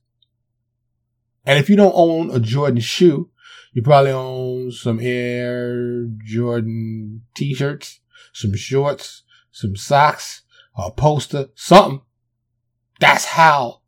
And 1.45 1.59
if 1.59 1.69
you 1.69 1.77
don't 1.77 1.93
own 1.95 2.31
a 2.31 2.41
Jordan 2.41 2.81
shoe, 2.81 3.31
you 3.73 3.83
probably 3.83 4.13
own 4.13 4.73
some 4.73 5.01
Air 5.01 6.07
Jordan 6.25 7.23
t-shirts, 7.35 8.01
some 8.33 8.55
shorts, 8.55 9.23
some 9.51 9.77
socks, 9.77 10.43
a 10.77 10.91
poster, 10.91 11.49
something. 11.55 12.01
That's 13.01 13.25
how 13.25 13.81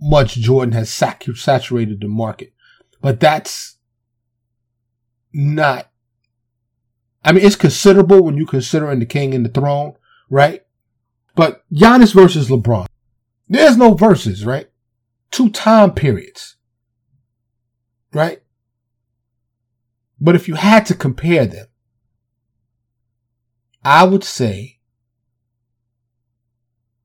much 0.00 0.34
Jordan 0.34 0.72
has 0.72 0.92
saturated 0.92 2.00
the 2.00 2.08
market. 2.08 2.52
But 3.00 3.20
that's 3.20 3.76
not, 5.32 5.88
I 7.24 7.32
mean, 7.32 7.44
it's 7.44 7.56
considerable 7.56 8.22
when 8.22 8.36
you 8.36 8.44
considering 8.44 8.98
the 8.98 9.06
king 9.06 9.34
and 9.34 9.46
the 9.46 9.50
throne, 9.50 9.94
right? 10.28 10.64
But 11.36 11.64
Giannis 11.72 12.12
versus 12.12 12.48
LeBron. 12.48 12.86
There's 13.48 13.76
no 13.76 13.94
verses, 13.94 14.44
right? 14.44 14.68
Two 15.32 15.50
time 15.50 15.92
periods, 15.92 16.56
right? 18.12 18.40
But 20.20 20.36
if 20.36 20.46
you 20.46 20.54
had 20.54 20.86
to 20.86 20.94
compare 20.94 21.46
them, 21.46 21.66
I 23.84 24.04
would 24.04 24.22
say 24.22 24.78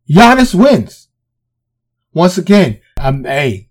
Giannis 0.08 0.54
wins. 0.54 1.08
Once 2.14 2.38
again, 2.38 2.80
I'm, 2.98 3.24
hey, 3.24 3.70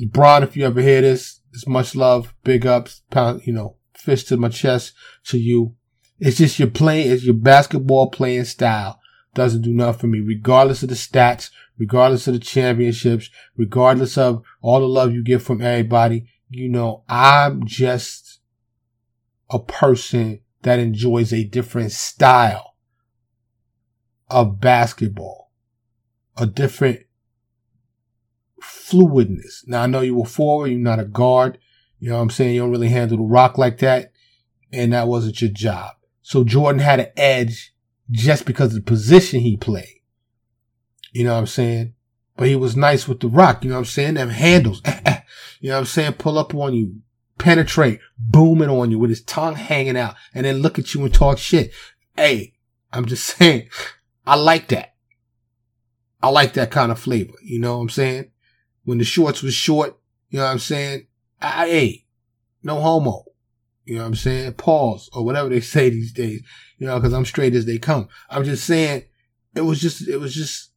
LeBron, 0.00 0.44
if 0.44 0.56
you 0.56 0.64
ever 0.64 0.80
hear 0.80 1.02
this, 1.02 1.40
it's 1.52 1.66
much 1.66 1.94
love, 1.94 2.34
big 2.42 2.66
ups, 2.66 3.02
pound, 3.10 3.42
you 3.44 3.52
know, 3.52 3.76
fist 3.94 4.28
to 4.28 4.36
my 4.36 4.48
chest 4.48 4.94
to 5.24 5.38
you. 5.38 5.74
It's 6.18 6.38
just 6.38 6.58
your 6.58 6.70
playing, 6.70 7.10
it's 7.10 7.24
your 7.24 7.34
basketball 7.34 8.08
playing 8.08 8.44
style 8.44 9.00
doesn't 9.34 9.62
do 9.62 9.72
nothing 9.72 9.98
for 10.00 10.06
me, 10.08 10.20
regardless 10.20 10.82
of 10.82 10.88
the 10.88 10.94
stats, 10.94 11.50
regardless 11.80 12.28
of 12.28 12.34
the 12.34 12.40
championships, 12.40 13.30
regardless 13.56 14.18
of 14.18 14.44
all 14.60 14.80
the 14.80 14.86
love 14.86 15.12
you 15.12 15.24
get 15.24 15.40
from 15.40 15.62
everybody. 15.62 16.26
You 16.50 16.68
know, 16.68 17.04
I'm 17.08 17.64
just 17.66 18.40
a 19.48 19.58
person 19.58 20.40
that 20.62 20.78
enjoys 20.78 21.32
a 21.32 21.42
different 21.42 21.92
style 21.92 22.74
of 24.28 24.60
basketball, 24.60 25.50
a 26.36 26.46
different 26.46 27.00
fluidness. 28.62 29.66
Now 29.66 29.82
I 29.82 29.86
know 29.86 30.02
you 30.02 30.16
were 30.16 30.26
forward, 30.26 30.68
you're 30.68 30.78
not 30.78 31.00
a 31.00 31.04
guard. 31.06 31.58
You 31.98 32.10
know 32.10 32.16
what 32.16 32.22
I'm 32.22 32.30
saying? 32.30 32.54
You 32.54 32.60
don't 32.60 32.70
really 32.70 32.88
handle 32.90 33.16
the 33.16 33.24
rock 33.24 33.56
like 33.56 33.78
that. 33.78 34.12
And 34.72 34.92
that 34.92 35.08
wasn't 35.08 35.40
your 35.40 35.50
job. 35.50 35.92
So 36.20 36.44
Jordan 36.44 36.80
had 36.80 37.00
an 37.00 37.08
edge 37.16 37.74
just 38.10 38.44
because 38.44 38.68
of 38.68 38.84
the 38.84 38.90
position 38.90 39.40
he 39.40 39.56
played. 39.56 39.99
You 41.12 41.24
know 41.24 41.32
what 41.32 41.40
I'm 41.40 41.46
saying? 41.46 41.94
But 42.36 42.48
he 42.48 42.56
was 42.56 42.76
nice 42.76 43.06
with 43.06 43.20
the 43.20 43.28
rock. 43.28 43.64
You 43.64 43.70
know 43.70 43.76
what 43.76 43.80
I'm 43.80 43.84
saying? 43.86 44.14
Them 44.14 44.30
handles. 44.30 44.80
Eh, 44.84 45.00
eh. 45.04 45.20
you 45.60 45.68
know 45.68 45.76
what 45.76 45.80
I'm 45.80 45.86
saying? 45.86 46.12
Pull 46.14 46.38
up 46.38 46.54
on 46.54 46.74
you, 46.74 47.00
penetrate, 47.38 48.00
booming 48.18 48.70
on 48.70 48.90
you 48.90 48.98
with 48.98 49.10
his 49.10 49.22
tongue 49.22 49.56
hanging 49.56 49.96
out 49.96 50.14
and 50.34 50.46
then 50.46 50.58
look 50.58 50.78
at 50.78 50.94
you 50.94 51.04
and 51.04 51.12
talk 51.12 51.38
shit. 51.38 51.72
Hey, 52.16 52.54
I'm 52.92 53.06
just 53.06 53.24
saying, 53.36 53.68
I 54.26 54.36
like 54.36 54.68
that. 54.68 54.94
I 56.22 56.28
like 56.28 56.54
that 56.54 56.70
kind 56.70 56.92
of 56.92 56.98
flavor. 56.98 57.32
You 57.42 57.58
know 57.58 57.76
what 57.76 57.82
I'm 57.82 57.90
saying? 57.90 58.30
When 58.84 58.98
the 58.98 59.04
shorts 59.04 59.42
was 59.42 59.54
short, 59.54 59.98
you 60.28 60.38
know 60.38 60.44
what 60.44 60.52
I'm 60.52 60.58
saying? 60.58 61.06
I, 61.40 61.68
hey, 61.68 62.06
no 62.62 62.80
homo. 62.80 63.24
You 63.84 63.96
know 63.96 64.02
what 64.02 64.08
I'm 64.08 64.14
saying? 64.14 64.54
Pause 64.54 65.10
or 65.12 65.24
whatever 65.24 65.48
they 65.48 65.60
say 65.60 65.90
these 65.90 66.12
days. 66.12 66.42
You 66.78 66.86
know, 66.86 67.00
cause 67.00 67.12
I'm 67.12 67.24
straight 67.24 67.54
as 67.54 67.66
they 67.66 67.78
come. 67.78 68.08
I'm 68.30 68.44
just 68.44 68.64
saying 68.64 69.04
it 69.54 69.62
was 69.62 69.80
just, 69.80 70.08
it 70.08 70.18
was 70.18 70.34
just 70.34 70.69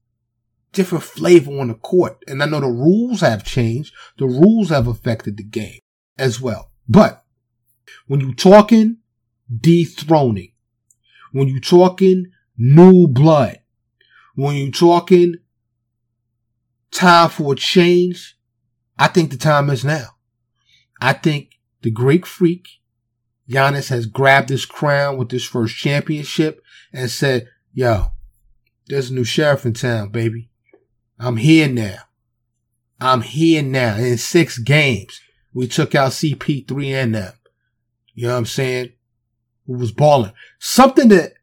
different 0.74 1.04
flavor 1.04 1.60
on 1.60 1.70
the 1.70 1.76
court. 1.76 2.22
And 2.28 2.44
I 2.44 2.46
know 2.46 2.60
the 2.60 2.68
rules 2.68 3.22
have 3.22 3.44
changed. 3.44 3.94
The 4.18 4.26
rules 4.26 4.70
have 4.70 4.88
affected 4.88 5.38
the 5.38 5.44
game 5.44 5.80
as 6.18 6.42
well. 6.42 6.72
But 6.90 7.24
when 8.08 8.20
you're 8.20 8.34
talking 8.34 8.98
dethroning, 9.56 10.52
when 11.32 11.48
you're 11.48 11.60
talking 11.60 12.32
new 12.58 13.08
blood, 13.08 13.60
when 14.36 14.56
you're 14.56 14.72
talking 14.72 15.36
time 16.92 17.30
for 17.30 17.54
a 17.54 17.56
change, 17.56 18.38
I 18.98 19.08
think 19.08 19.32
the 19.32 19.38
time 19.38 19.70
is 19.70 19.86
now. 19.86 20.10
I 21.00 21.14
think 21.14 21.60
the 21.82 21.92
Greek 21.92 22.26
Freak 22.26 22.68
Giannis 23.50 23.90
has 23.90 24.06
grabbed 24.06 24.50
his 24.50 24.66
crown 24.66 25.18
with 25.18 25.32
his 25.32 25.44
first 25.44 25.76
championship 25.76 26.62
and 26.94 27.10
said, 27.10 27.50
yo, 27.74 28.08
there's 28.88 29.10
a 29.10 29.14
new 29.14 29.24
sheriff 29.24 29.66
in 29.66 29.74
town, 29.74 30.10
baby. 30.10 30.50
I'm 31.20 31.38
here 31.38 31.68
now. 31.68 32.00
I'm 33.00 33.22
here 33.22 33.62
now. 33.62 33.98
In 33.98 34.18
six 34.18 34.58
games, 34.58 35.22
we 35.54 35.68
took 35.68 35.96
out 35.96 36.12
CP3 36.12 36.88
and 36.88 37.16
them. 37.16 37.34
You 38.14 38.28
know 38.28 38.34
what 38.34 38.40
I'm 38.40 38.46
saying? 38.46 38.94
Was 39.66 39.92
balling. 39.92 40.34
Something 40.60 41.10
that 41.10 41.34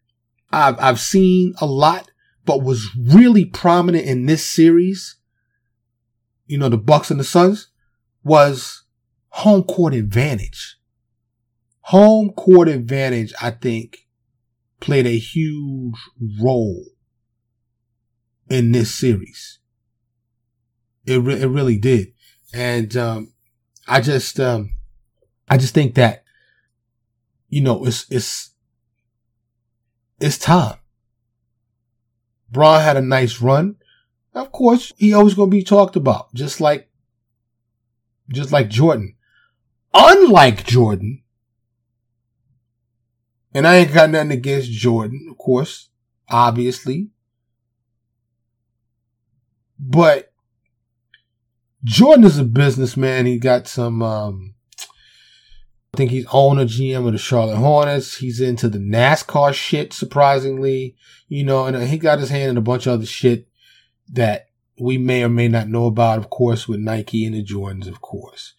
I've, 0.52 0.78
I've 0.78 1.00
seen 1.00 1.54
a 1.60 1.66
lot, 1.66 2.10
but 2.44 2.62
was 2.62 2.88
really 2.96 3.44
prominent 3.44 4.06
in 4.06 4.26
this 4.26 4.44
series, 4.44 5.16
you 6.46 6.58
know, 6.58 6.68
the 6.68 6.78
Bucks 6.78 7.10
and 7.10 7.20
the 7.20 7.24
Suns, 7.24 7.68
was 8.22 8.84
home 9.28 9.62
court 9.62 9.94
advantage 9.94 10.80
home 11.90 12.30
court 12.30 12.68
advantage, 12.68 13.32
I 13.40 13.50
think, 13.50 14.06
played 14.78 15.06
a 15.06 15.18
huge 15.18 15.96
role 16.40 16.84
in 18.48 18.70
this 18.70 18.94
series. 18.94 19.58
It, 21.06 21.16
re- 21.16 21.40
it 21.40 21.46
really 21.46 21.78
did. 21.78 22.12
And, 22.52 22.96
um, 22.96 23.32
I 23.86 24.00
just, 24.00 24.38
um, 24.38 24.74
I 25.48 25.56
just 25.56 25.74
think 25.74 25.94
that, 25.94 26.24
you 27.48 27.60
know, 27.60 27.84
it's, 27.84 28.06
it's, 28.10 28.50
it's 30.20 30.38
time. 30.38 30.76
Bron 32.50 32.82
had 32.82 32.96
a 32.96 33.02
nice 33.02 33.40
run. 33.40 33.76
Of 34.34 34.52
course, 34.52 34.92
he 34.96 35.12
always 35.12 35.34
going 35.34 35.50
to 35.50 35.56
be 35.56 35.64
talked 35.64 35.96
about, 35.96 36.32
just 36.34 36.60
like, 36.60 36.88
just 38.28 38.52
like 38.52 38.68
Jordan. 38.68 39.16
Unlike 39.92 40.66
Jordan, 40.66 41.22
and 43.52 43.66
I 43.66 43.76
ain't 43.76 43.92
got 43.92 44.10
nothing 44.10 44.30
against 44.30 44.70
Jordan, 44.70 45.26
of 45.28 45.36
course, 45.36 45.88
obviously. 46.28 47.10
But 49.78 50.29
Jordan 51.84 52.24
is 52.24 52.38
a 52.38 52.44
businessman. 52.44 53.26
He 53.26 53.38
got 53.38 53.66
some, 53.66 54.02
um, 54.02 54.54
I 55.94 55.96
think 55.96 56.10
he's 56.10 56.26
owner 56.32 56.64
GM 56.64 57.06
of 57.06 57.12
the 57.12 57.18
Charlotte 57.18 57.56
Hornets. 57.56 58.18
He's 58.18 58.40
into 58.40 58.68
the 58.68 58.78
NASCAR 58.78 59.54
shit, 59.54 59.92
surprisingly, 59.92 60.96
you 61.28 61.44
know, 61.44 61.66
and 61.66 61.88
he 61.88 61.98
got 61.98 62.18
his 62.18 62.30
hand 62.30 62.50
in 62.50 62.56
a 62.56 62.62
bunch 62.62 62.86
of 62.86 62.94
other 62.94 63.06
shit 63.06 63.48
that 64.12 64.48
we 64.78 64.98
may 64.98 65.22
or 65.22 65.28
may 65.28 65.48
not 65.48 65.68
know 65.68 65.86
about, 65.86 66.18
of 66.18 66.30
course, 66.30 66.68
with 66.68 66.80
Nike 66.80 67.24
and 67.24 67.34
the 67.34 67.44
Jordans, 67.44 67.88
of 67.88 68.00
course. 68.00 68.54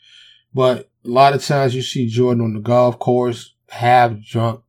But 0.54 0.90
a 1.06 1.10
lot 1.10 1.34
of 1.34 1.44
times 1.44 1.76
you 1.76 1.82
see 1.82 2.08
Jordan 2.08 2.44
on 2.44 2.54
the 2.54 2.60
golf 2.60 3.00
course, 3.00 3.54
half 3.70 4.20
drunk, 4.20 4.62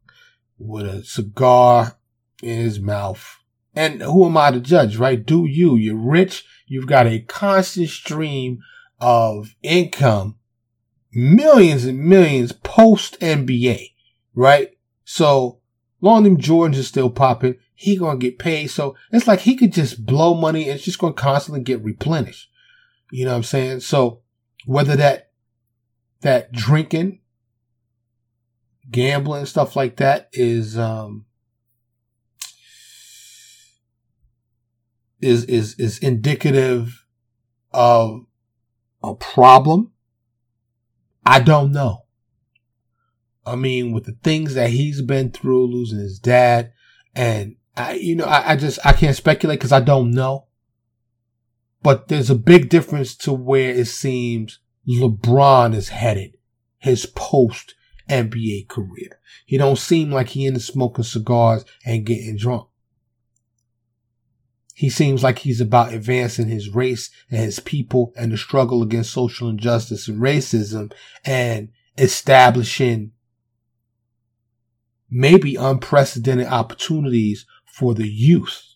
with 0.58 0.86
a 0.86 1.04
cigar 1.04 1.98
in 2.42 2.58
his 2.58 2.80
mouth. 2.80 3.41
And 3.74 4.02
who 4.02 4.26
am 4.26 4.36
I 4.36 4.50
to 4.50 4.60
judge, 4.60 4.96
right? 4.96 5.24
Do 5.24 5.46
you? 5.46 5.76
You're 5.76 5.96
rich. 5.96 6.44
You've 6.66 6.86
got 6.86 7.06
a 7.06 7.20
constant 7.20 7.88
stream 7.88 8.60
of 9.00 9.54
income, 9.62 10.36
millions 11.12 11.84
and 11.84 11.98
millions 11.98 12.52
post 12.52 13.18
NBA, 13.20 13.92
right? 14.34 14.76
So 15.04 15.60
long 16.00 16.24
them 16.24 16.36
Jordans 16.36 16.82
still 16.84 17.10
popping, 17.10 17.56
he 17.74 17.96
gonna 17.96 18.18
get 18.18 18.38
paid. 18.38 18.68
So 18.68 18.94
it's 19.10 19.26
like 19.26 19.40
he 19.40 19.56
could 19.56 19.72
just 19.72 20.04
blow 20.04 20.34
money 20.34 20.64
and 20.64 20.72
it's 20.72 20.84
just 20.84 20.98
gonna 20.98 21.14
constantly 21.14 21.62
get 21.62 21.82
replenished. 21.82 22.48
You 23.10 23.24
know 23.24 23.32
what 23.32 23.38
I'm 23.38 23.42
saying? 23.42 23.80
So 23.80 24.20
whether 24.66 24.96
that, 24.96 25.30
that 26.20 26.52
drinking 26.52 27.20
gambling 28.90 29.46
stuff 29.46 29.74
like 29.74 29.96
that 29.96 30.28
is 30.32 30.78
um 30.78 31.24
is 35.22 35.44
is 35.44 35.74
is 35.78 35.98
indicative 35.98 37.06
of 37.72 38.26
a 39.02 39.14
problem 39.14 39.92
i 41.24 41.40
don't 41.40 41.72
know 41.72 42.04
i 43.46 43.56
mean 43.56 43.92
with 43.92 44.04
the 44.04 44.16
things 44.22 44.54
that 44.54 44.70
he's 44.70 45.00
been 45.00 45.30
through 45.30 45.66
losing 45.66 45.98
his 45.98 46.18
dad 46.18 46.72
and 47.14 47.56
i 47.76 47.94
you 47.94 48.14
know 48.14 48.24
i, 48.24 48.52
I 48.52 48.56
just 48.56 48.78
i 48.84 48.92
can't 48.92 49.16
speculate 49.16 49.58
because 49.58 49.72
i 49.72 49.80
don't 49.80 50.10
know 50.10 50.46
but 51.82 52.08
there's 52.08 52.30
a 52.30 52.36
big 52.36 52.68
difference 52.68 53.16
to 53.16 53.32
where 53.32 53.70
it 53.70 53.86
seems 53.86 54.58
lebron 54.88 55.74
is 55.74 55.88
headed 55.88 56.36
his 56.78 57.06
post 57.06 57.74
NBA 58.08 58.68
career. 58.68 59.20
He 59.46 59.56
don't 59.56 59.78
seem 59.78 60.10
like 60.10 60.30
he 60.30 60.46
into 60.46 60.60
smoking 60.60 61.04
cigars 61.04 61.64
and 61.84 62.04
getting 62.04 62.36
drunk. 62.36 62.68
He 64.74 64.88
seems 64.88 65.22
like 65.22 65.40
he's 65.40 65.60
about 65.60 65.92
advancing 65.92 66.48
his 66.48 66.70
race 66.70 67.10
and 67.30 67.40
his 67.40 67.60
people 67.60 68.12
and 68.16 68.32
the 68.32 68.36
struggle 68.36 68.82
against 68.82 69.12
social 69.12 69.48
injustice 69.48 70.08
and 70.08 70.20
racism 70.20 70.92
and 71.24 71.68
establishing 71.98 73.12
maybe 75.10 75.56
unprecedented 75.56 76.46
opportunities 76.46 77.44
for 77.66 77.94
the 77.94 78.08
youth 78.08 78.72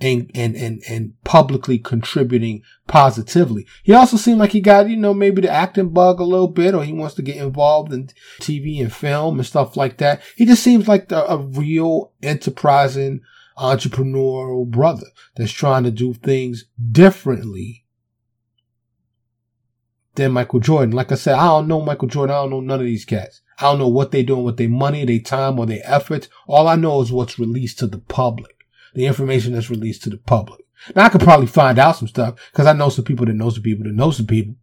and, 0.00 0.30
and, 0.34 0.56
and, 0.56 0.82
and 0.88 1.12
publicly 1.24 1.78
contributing 1.78 2.62
positively. 2.86 3.66
He 3.82 3.92
also 3.92 4.16
seemed 4.16 4.38
like 4.38 4.52
he 4.52 4.60
got, 4.60 4.88
you 4.88 4.96
know, 4.96 5.12
maybe 5.12 5.42
the 5.42 5.50
acting 5.50 5.90
bug 5.90 6.20
a 6.20 6.24
little 6.24 6.48
bit 6.48 6.74
or 6.74 6.84
he 6.84 6.92
wants 6.92 7.14
to 7.16 7.22
get 7.22 7.36
involved 7.36 7.92
in 7.92 8.08
TV 8.40 8.80
and 8.80 8.92
film 8.92 9.38
and 9.38 9.46
stuff 9.46 9.76
like 9.76 9.98
that. 9.98 10.22
He 10.36 10.46
just 10.46 10.62
seems 10.62 10.88
like 10.88 11.08
the, 11.08 11.28
a 11.30 11.36
real 11.36 12.12
enterprising 12.22 13.20
entrepreneurial 13.58 14.66
brother 14.66 15.06
that's 15.36 15.52
trying 15.52 15.84
to 15.84 15.90
do 15.90 16.14
things 16.14 16.64
differently 16.90 17.84
than 20.14 20.32
Michael 20.32 20.60
Jordan. 20.60 20.94
Like 20.94 21.12
I 21.12 21.16
said, 21.16 21.34
I 21.34 21.46
don't 21.46 21.68
know 21.68 21.80
Michael 21.80 22.08
Jordan. 22.08 22.34
I 22.34 22.40
don't 22.40 22.50
know 22.50 22.60
none 22.60 22.80
of 22.80 22.86
these 22.86 23.04
cats. 23.04 23.40
I 23.58 23.64
don't 23.64 23.78
know 23.78 23.88
what 23.88 24.10
they're 24.10 24.22
doing 24.22 24.44
with 24.44 24.56
their 24.56 24.68
money, 24.68 25.04
their 25.04 25.18
time, 25.18 25.58
or 25.58 25.66
their 25.66 25.82
efforts. 25.84 26.28
All 26.46 26.66
I 26.66 26.76
know 26.76 27.00
is 27.02 27.12
what's 27.12 27.38
released 27.38 27.78
to 27.80 27.86
the 27.86 27.98
public 27.98 28.56
the 28.94 29.06
information 29.06 29.52
that's 29.52 29.70
released 29.70 30.02
to 30.04 30.10
the 30.10 30.16
public. 30.16 30.60
Now 30.94 31.04
I 31.04 31.08
could 31.08 31.20
probably 31.20 31.46
find 31.46 31.78
out 31.78 31.96
some 31.96 32.08
stuff 32.08 32.36
because 32.50 32.66
I 32.66 32.72
know 32.72 32.88
some 32.88 33.04
people 33.04 33.26
that 33.26 33.34
know 33.34 33.50
some 33.50 33.62
people 33.62 33.84
that 33.84 33.94
know 33.94 34.10
some 34.10 34.26
people. 34.26 34.54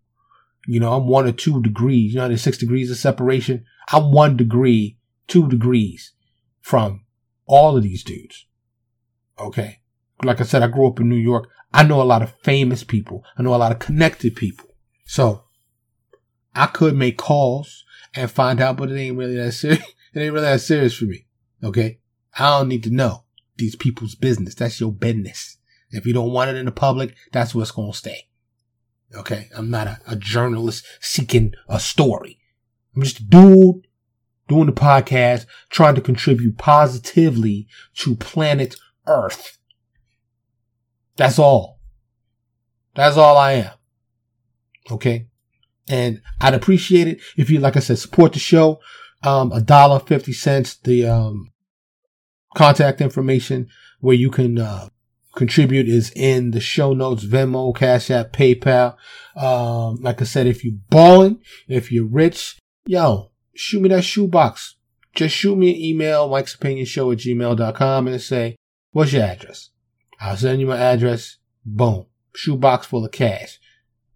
You 0.66 0.80
know, 0.80 0.94
I'm 0.94 1.08
one 1.08 1.28
or 1.28 1.32
two 1.32 1.62
degrees. 1.62 2.14
You 2.14 2.20
know, 2.20 2.28
there's 2.28 2.42
six 2.42 2.58
degrees 2.58 2.92
of 2.92 2.98
separation. 2.98 3.66
I'm 3.90 4.12
one 4.12 4.36
degree, 4.36 4.98
two 5.28 5.48
degrees 5.48 6.14
from 6.60 7.06
all 7.46 7.78
of 7.78 7.84
these 7.84 8.04
dudes. 8.04 8.47
Okay. 9.40 9.80
Like 10.24 10.42
I 10.42 10.44
said, 10.44 10.64
I 10.64 10.68
grew 10.68 10.88
up 10.88 11.00
in 11.00 11.10
New 11.10 11.16
York. 11.16 11.50
I 11.74 11.84
know 11.84 12.02
a 12.02 12.04
lot 12.04 12.22
of 12.22 12.34
famous 12.44 12.84
people. 12.84 13.24
I 13.38 13.44
know 13.44 13.54
a 13.54 13.58
lot 13.58 13.72
of 13.72 13.80
connected 13.80 14.36
people. 14.36 14.70
So 15.06 15.44
I 16.56 16.68
could 16.68 16.96
make 16.96 17.18
calls 17.18 17.86
and 18.16 18.32
find 18.32 18.60
out, 18.60 18.78
but 18.78 18.92
it 18.92 19.00
ain't 19.00 19.18
really 19.18 19.36
that 19.36 19.54
serious. 19.54 19.84
It 20.14 20.22
ain't 20.22 20.34
really 20.34 20.46
that 20.46 20.62
serious 20.62 20.96
for 20.96 21.06
me. 21.06 21.28
Okay. 21.64 22.00
I 22.40 22.58
don't 22.58 22.70
need 22.70 22.84
to 22.86 22.90
know 22.90 23.26
these 23.58 23.76
people's 23.76 24.16
business. 24.16 24.56
That's 24.56 24.80
your 24.80 24.92
business. 24.92 25.58
If 25.92 26.08
you 26.08 26.14
don't 26.14 26.32
want 26.32 26.50
it 26.50 26.56
in 26.56 26.66
the 26.66 26.72
public, 26.72 27.16
that's 27.32 27.54
what's 27.54 27.72
going 27.72 27.92
to 27.92 27.98
stay. 27.98 28.28
Okay. 29.14 29.50
I'm 29.56 29.70
not 29.70 29.86
a, 29.86 30.00
a 30.08 30.16
journalist 30.16 30.86
seeking 31.02 31.54
a 31.70 31.80
story. 31.80 32.40
I'm 32.96 33.04
just 33.04 33.20
a 33.20 33.24
dude 33.26 33.86
doing 34.48 34.66
the 34.66 34.72
podcast, 34.72 35.46
trying 35.70 35.94
to 35.96 36.02
contribute 36.02 36.58
positively 36.58 37.68
to 37.98 38.16
planet 38.16 38.76
Earth. 39.08 39.58
That's 41.16 41.40
all. 41.40 41.80
That's 42.96 43.18
all 43.18 43.38
I 43.38 43.54
am. 43.54 43.72
Okay. 44.92 45.28
And 45.90 46.22
I'd 46.42 46.54
appreciate 46.54 47.08
it 47.08 47.22
if 47.38 47.50
you, 47.50 47.60
like 47.60 47.78
I 47.78 47.80
said, 47.80 48.00
support 48.00 48.34
the 48.34 48.40
show. 48.40 48.80
Um, 49.24 49.52
a 49.52 49.62
dollar 49.62 50.00
fifty 50.00 50.34
cents. 50.34 50.76
The 50.76 51.06
um, 51.06 51.52
contact 52.56 53.02
information 53.02 53.68
where 54.00 54.16
you 54.16 54.30
can 54.30 54.60
uh, 54.60 54.90
contribute 55.36 55.88
is 55.88 56.12
in 56.16 56.52
the 56.52 56.60
show 56.60 56.94
notes, 56.94 57.24
Venmo, 57.24 57.76
Cash 57.76 58.12
App, 58.12 58.34
PayPal. 58.34 58.96
Um, 59.36 60.02
like 60.02 60.22
I 60.22 60.26
said, 60.26 60.48
if 60.48 60.64
you're 60.64 60.76
balling, 60.90 61.40
if 61.68 61.92
you're 61.92 62.08
rich, 62.08 62.60
yo, 62.86 63.32
shoot 63.56 63.82
me 63.82 63.90
that 63.90 64.04
shoebox. 64.04 64.76
Just 65.16 65.36
shoot 65.36 65.56
me 65.58 65.70
an 65.70 65.82
email, 65.82 66.28
Mike's 66.28 66.56
Opinion 66.56 66.86
Show 66.86 67.12
at 67.12 67.20
gmail.com 67.20 68.08
and 68.08 68.22
say, 68.22 68.56
what's 68.98 69.14
your 69.14 69.26
address? 69.26 69.70
I'll 70.20 70.36
send 70.36 70.60
you 70.60 70.66
my 70.66 70.80
address. 70.80 71.38
Boom. 71.64 72.08
Shoebox 72.34 72.88
full 72.88 73.06
of 73.06 73.12
cash. 73.12 73.60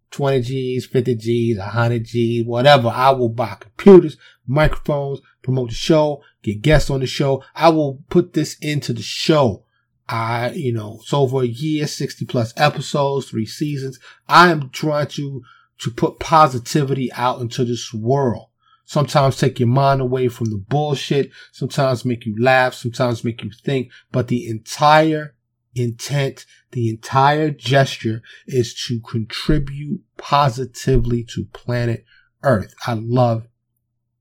20 0.09 0.41
G's, 0.41 0.87
50 0.87 1.15
G's, 1.17 1.57
100 1.59 2.03
G's, 2.03 2.45
whatever. 2.47 2.87
I 2.87 3.11
will 3.11 3.29
buy 3.29 3.57
computers, 3.59 4.17
microphones, 4.47 5.21
promote 5.43 5.69
the 5.69 5.75
show, 5.75 6.23
get 6.41 6.63
guests 6.63 6.89
on 6.89 7.01
the 7.01 7.05
show. 7.05 7.43
I 7.53 7.69
will 7.69 8.03
put 8.09 8.33
this 8.33 8.55
into 8.55 8.91
the 8.91 9.03
show. 9.03 9.65
I, 10.09 10.49
you 10.53 10.73
know, 10.73 10.97
it's 11.03 11.13
over 11.13 11.43
a 11.43 11.45
year, 11.45 11.85
60 11.85 12.25
plus 12.25 12.51
episodes, 12.57 13.29
three 13.29 13.45
seasons. 13.45 13.99
I 14.27 14.49
am 14.49 14.71
trying 14.71 15.07
to, 15.09 15.43
to 15.81 15.91
put 15.91 16.19
positivity 16.19 17.13
out 17.13 17.39
into 17.39 17.63
this 17.65 17.93
world. 17.93 18.47
Sometimes 18.91 19.37
take 19.37 19.57
your 19.57 19.69
mind 19.69 20.01
away 20.01 20.27
from 20.27 20.49
the 20.49 20.57
bullshit. 20.57 21.31
Sometimes 21.53 22.03
make 22.03 22.25
you 22.25 22.35
laugh. 22.37 22.73
Sometimes 22.73 23.23
make 23.23 23.41
you 23.41 23.49
think. 23.63 23.89
But 24.11 24.27
the 24.27 24.49
entire 24.49 25.33
intent, 25.73 26.45
the 26.71 26.89
entire 26.89 27.51
gesture 27.51 28.21
is 28.47 28.73
to 28.87 28.99
contribute 28.99 30.01
positively 30.17 31.23
to 31.33 31.45
planet 31.53 32.03
Earth. 32.43 32.73
I 32.85 32.95
love 32.95 33.47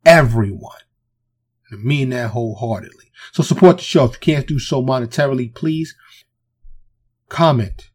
everyone. 0.06 0.78
I 1.72 1.74
mean 1.74 2.11
that 2.11 2.30
wholeheartedly. 2.30 3.11
So 3.33 3.42
support 3.42 3.78
the 3.78 3.83
show. 3.83 4.04
If 4.04 4.12
you 4.12 4.20
can't 4.20 4.46
do 4.46 4.61
so 4.61 4.85
monetarily, 4.85 5.52
please 5.52 5.96
comment, 7.28 7.90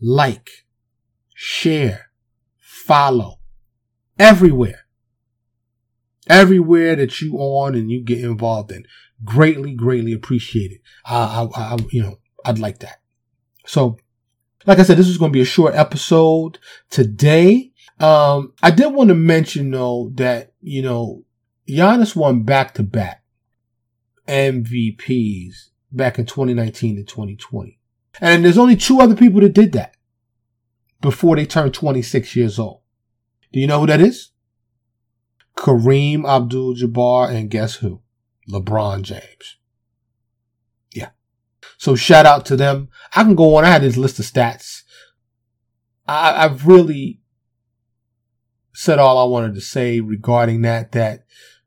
like, 0.00 0.64
share, 1.34 2.12
follow 2.56 3.40
everywhere. 4.18 4.86
Everywhere 6.28 6.96
that 6.96 7.20
you 7.20 7.36
on 7.36 7.74
and 7.74 7.90
you 7.90 8.02
get 8.02 8.22
involved 8.22 8.70
in. 8.70 8.84
Greatly, 9.24 9.74
greatly 9.74 10.12
appreciated. 10.12 10.78
I, 11.04 11.48
I, 11.54 11.74
I, 11.74 11.76
you 11.90 12.02
know, 12.02 12.18
I'd 12.44 12.58
like 12.58 12.80
that. 12.80 13.00
So, 13.66 13.98
like 14.66 14.78
I 14.78 14.82
said, 14.82 14.96
this 14.96 15.08
is 15.08 15.18
going 15.18 15.32
to 15.32 15.36
be 15.36 15.42
a 15.42 15.46
short 15.46 15.74
episode 15.74 16.58
today. 16.90 17.72
Um, 18.00 18.52
I 18.62 18.70
did 18.70 18.92
want 18.92 19.08
to 19.08 19.14
mention 19.14 19.70
though 19.70 20.12
that, 20.14 20.52
you 20.60 20.82
know, 20.82 21.24
Giannis 21.68 22.14
won 22.14 22.44
back 22.44 22.74
to 22.74 22.82
back 22.82 23.24
MVPs 24.26 25.70
back 25.90 26.18
in 26.18 26.26
2019 26.26 26.96
and 26.96 27.08
2020. 27.08 27.78
And 28.20 28.44
there's 28.44 28.58
only 28.58 28.76
two 28.76 29.00
other 29.00 29.16
people 29.16 29.40
that 29.40 29.52
did 29.52 29.72
that 29.72 29.96
before 31.00 31.36
they 31.36 31.46
turned 31.46 31.74
26 31.74 32.36
years 32.36 32.58
old. 32.58 32.80
Do 33.52 33.60
you 33.60 33.66
know 33.66 33.80
who 33.80 33.86
that 33.86 34.00
is? 34.00 34.30
Kareem 35.58 36.24
Abdul 36.24 36.76
Jabbar 36.76 37.30
and 37.30 37.50
guess 37.50 37.76
who? 37.76 38.00
LeBron 38.48 39.02
James. 39.02 39.56
Yeah. 40.94 41.10
So 41.76 41.96
shout 41.96 42.26
out 42.26 42.46
to 42.46 42.56
them. 42.56 42.88
I 43.14 43.24
can 43.24 43.34
go 43.34 43.56
on. 43.56 43.64
I 43.64 43.70
had 43.70 43.82
this 43.82 43.96
list 43.96 44.20
of 44.20 44.24
stats. 44.24 44.82
I, 46.06 46.44
I've 46.44 46.66
really 46.66 47.20
said 48.72 49.00
all 49.00 49.18
I 49.18 49.28
wanted 49.28 49.56
to 49.56 49.60
say 49.60 49.98
regarding 50.00 50.62
that, 50.62 50.92
that 50.92 51.24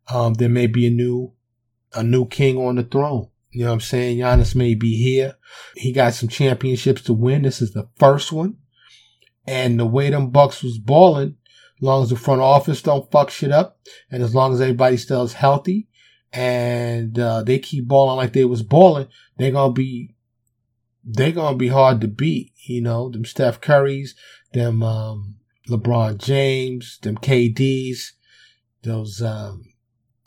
um, 0.09 0.35
there 0.35 0.49
may 0.49 0.67
be 0.67 0.87
a 0.87 0.89
new, 0.89 1.33
a 1.93 2.01
new 2.01 2.25
king 2.25 2.57
on 2.57 2.75
the 2.75 2.83
throne. 2.83 3.27
You 3.49 3.65
know 3.65 3.71
what 3.71 3.73
I'm 3.73 3.81
saying? 3.81 4.19
Giannis 4.19 4.55
may 4.55 4.73
be 4.73 4.95
here. 5.03 5.35
He 5.75 5.91
got 5.91 6.13
some 6.13 6.29
championships 6.29 7.01
to 7.03 7.13
win. 7.13 7.41
This 7.41 7.61
is 7.61 7.73
the 7.73 7.89
first 7.97 8.31
one. 8.31 8.55
And 9.45 9.77
the 9.77 9.85
way 9.85 10.09
them 10.09 10.29
Bucks 10.29 10.63
was 10.63 10.77
balling, 10.77 11.35
as 11.81 11.85
long 11.85 12.03
as 12.03 12.09
the 12.09 12.15
front 12.15 12.41
office 12.41 12.81
don't 12.83 13.09
fuck 13.11 13.31
shit 13.31 13.51
up, 13.51 13.79
and 14.11 14.21
as 14.21 14.35
long 14.35 14.53
as 14.53 14.61
everybody 14.61 14.95
is 14.95 15.33
healthy, 15.33 15.87
and 16.31 17.17
uh, 17.17 17.41
they 17.41 17.57
keep 17.57 17.87
balling 17.87 18.17
like 18.17 18.33
they 18.33 18.45
was 18.45 18.61
balling, 18.61 19.07
they're 19.37 19.51
gonna 19.51 19.73
be 19.73 20.13
they're 21.03 21.31
gonna 21.31 21.57
be 21.57 21.69
hard 21.69 21.99
to 22.01 22.07
beat. 22.07 22.53
You 22.67 22.81
know, 22.81 23.09
them 23.09 23.25
Steph 23.25 23.61
Currys, 23.61 24.11
them 24.53 24.83
um, 24.83 25.37
LeBron 25.69 26.19
James, 26.19 26.99
them 27.01 27.17
KDs, 27.17 28.11
those 28.83 29.19
um, 29.23 29.65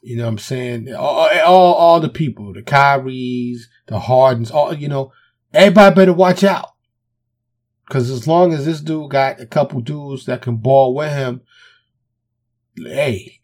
you 0.02 0.16
know 0.16 0.24
what 0.24 0.30
I'm 0.30 0.38
saying? 0.38 0.92
All, 0.92 1.30
all, 1.44 1.74
all 1.74 2.00
the 2.00 2.08
people, 2.08 2.52
the 2.52 2.62
Kyries, 2.62 3.60
the 3.86 4.00
Hardens, 4.00 4.50
all, 4.50 4.74
you 4.74 4.88
know, 4.88 5.12
everybody 5.52 5.94
better 5.94 6.12
watch 6.12 6.44
out. 6.44 6.73
Cause 7.90 8.10
as 8.10 8.26
long 8.26 8.52
as 8.52 8.64
this 8.64 8.80
dude 8.80 9.10
got 9.10 9.40
a 9.40 9.46
couple 9.46 9.80
dudes 9.80 10.24
that 10.24 10.42
can 10.42 10.56
ball 10.56 10.94
with 10.94 11.12
him, 11.12 11.42
hey, 12.76 13.40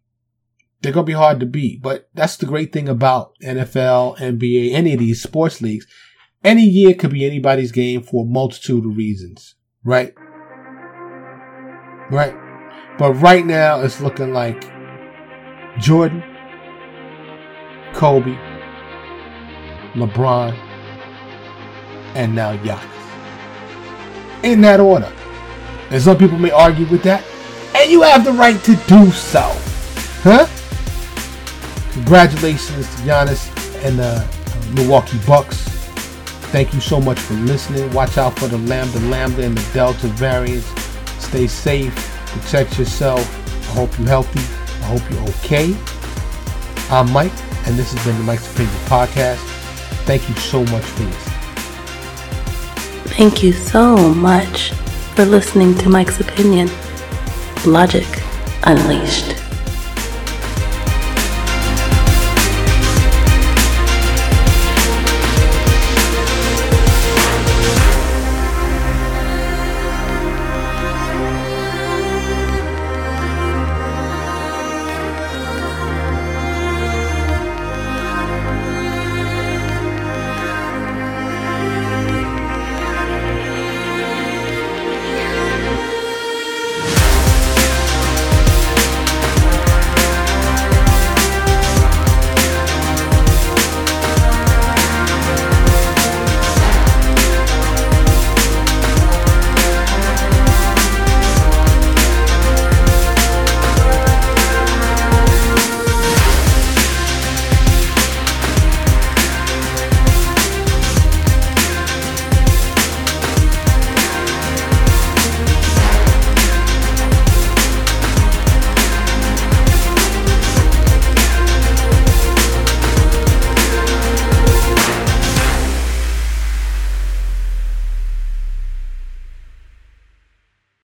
they're 0.80 0.92
going 0.92 1.04
to 1.04 1.10
be 1.10 1.14
hard 1.14 1.40
to 1.40 1.46
beat. 1.46 1.82
But 1.82 2.08
that's 2.14 2.36
the 2.36 2.46
great 2.46 2.72
thing 2.72 2.88
about 2.88 3.38
NFL, 3.42 4.18
NBA, 4.18 4.72
any 4.72 4.94
of 4.94 4.98
these 4.98 5.22
sports 5.22 5.60
leagues. 5.60 5.86
Any 6.42 6.64
year 6.64 6.94
could 6.94 7.10
be 7.10 7.26
anybody's 7.26 7.70
game 7.70 8.02
for 8.02 8.24
a 8.24 8.28
multitude 8.28 8.86
of 8.86 8.96
reasons, 8.96 9.56
right? 9.84 10.14
Right. 12.10 12.34
But 12.98 13.12
right 13.14 13.44
now 13.44 13.80
it's 13.82 14.00
looking 14.00 14.32
like 14.32 14.62
Jordan, 15.78 16.22
Kobe, 17.92 18.36
LeBron, 19.94 20.54
and 22.14 22.34
now 22.34 22.56
Giannis. 22.56 22.99
In 24.42 24.60
that 24.62 24.80
order. 24.80 25.12
And 25.90 26.00
some 26.00 26.16
people 26.16 26.38
may 26.38 26.50
argue 26.50 26.86
with 26.86 27.02
that. 27.02 27.24
And 27.74 27.90
you 27.90 28.02
have 28.02 28.24
the 28.24 28.32
right 28.32 28.62
to 28.64 28.76
do 28.86 29.10
so. 29.10 29.42
Huh? 30.22 30.46
Congratulations 31.92 32.86
to 32.96 33.02
Giannis 33.02 33.48
and 33.84 33.98
the 33.98 34.26
Milwaukee 34.74 35.18
Bucks. 35.26 35.58
Thank 36.52 36.74
you 36.74 36.80
so 36.80 37.00
much 37.00 37.18
for 37.18 37.34
listening. 37.34 37.92
Watch 37.92 38.18
out 38.18 38.38
for 38.38 38.48
the 38.48 38.58
Lambda 38.58 38.98
Lambda 39.00 39.44
and 39.44 39.56
the 39.56 39.72
Delta 39.72 40.08
variants. 40.08 40.66
Stay 41.24 41.46
safe. 41.46 41.94
Protect 42.26 42.78
yourself. 42.78 43.20
I 43.70 43.74
hope 43.74 43.96
you're 43.98 44.08
healthy. 44.08 44.40
I 44.82 44.86
hope 44.86 45.10
you're 45.10 45.28
okay. 45.36 45.76
I'm 46.90 47.10
Mike, 47.12 47.32
and 47.66 47.76
this 47.76 47.92
has 47.92 48.04
been 48.04 48.16
the 48.16 48.24
Mike's 48.24 48.52
Opinion 48.52 48.74
Podcast. 48.86 49.38
Thank 50.06 50.28
you 50.28 50.34
so 50.36 50.64
much 50.64 50.82
for 50.84 51.04
listening. 51.04 51.29
Thank 53.16 53.42
you 53.42 53.52
so 53.52 54.14
much 54.14 54.70
for 55.14 55.24
listening 55.24 55.74
to 55.78 55.88
Mike's 55.88 56.20
Opinion. 56.20 56.70
Logic 57.66 58.06
Unleashed. 58.64 59.39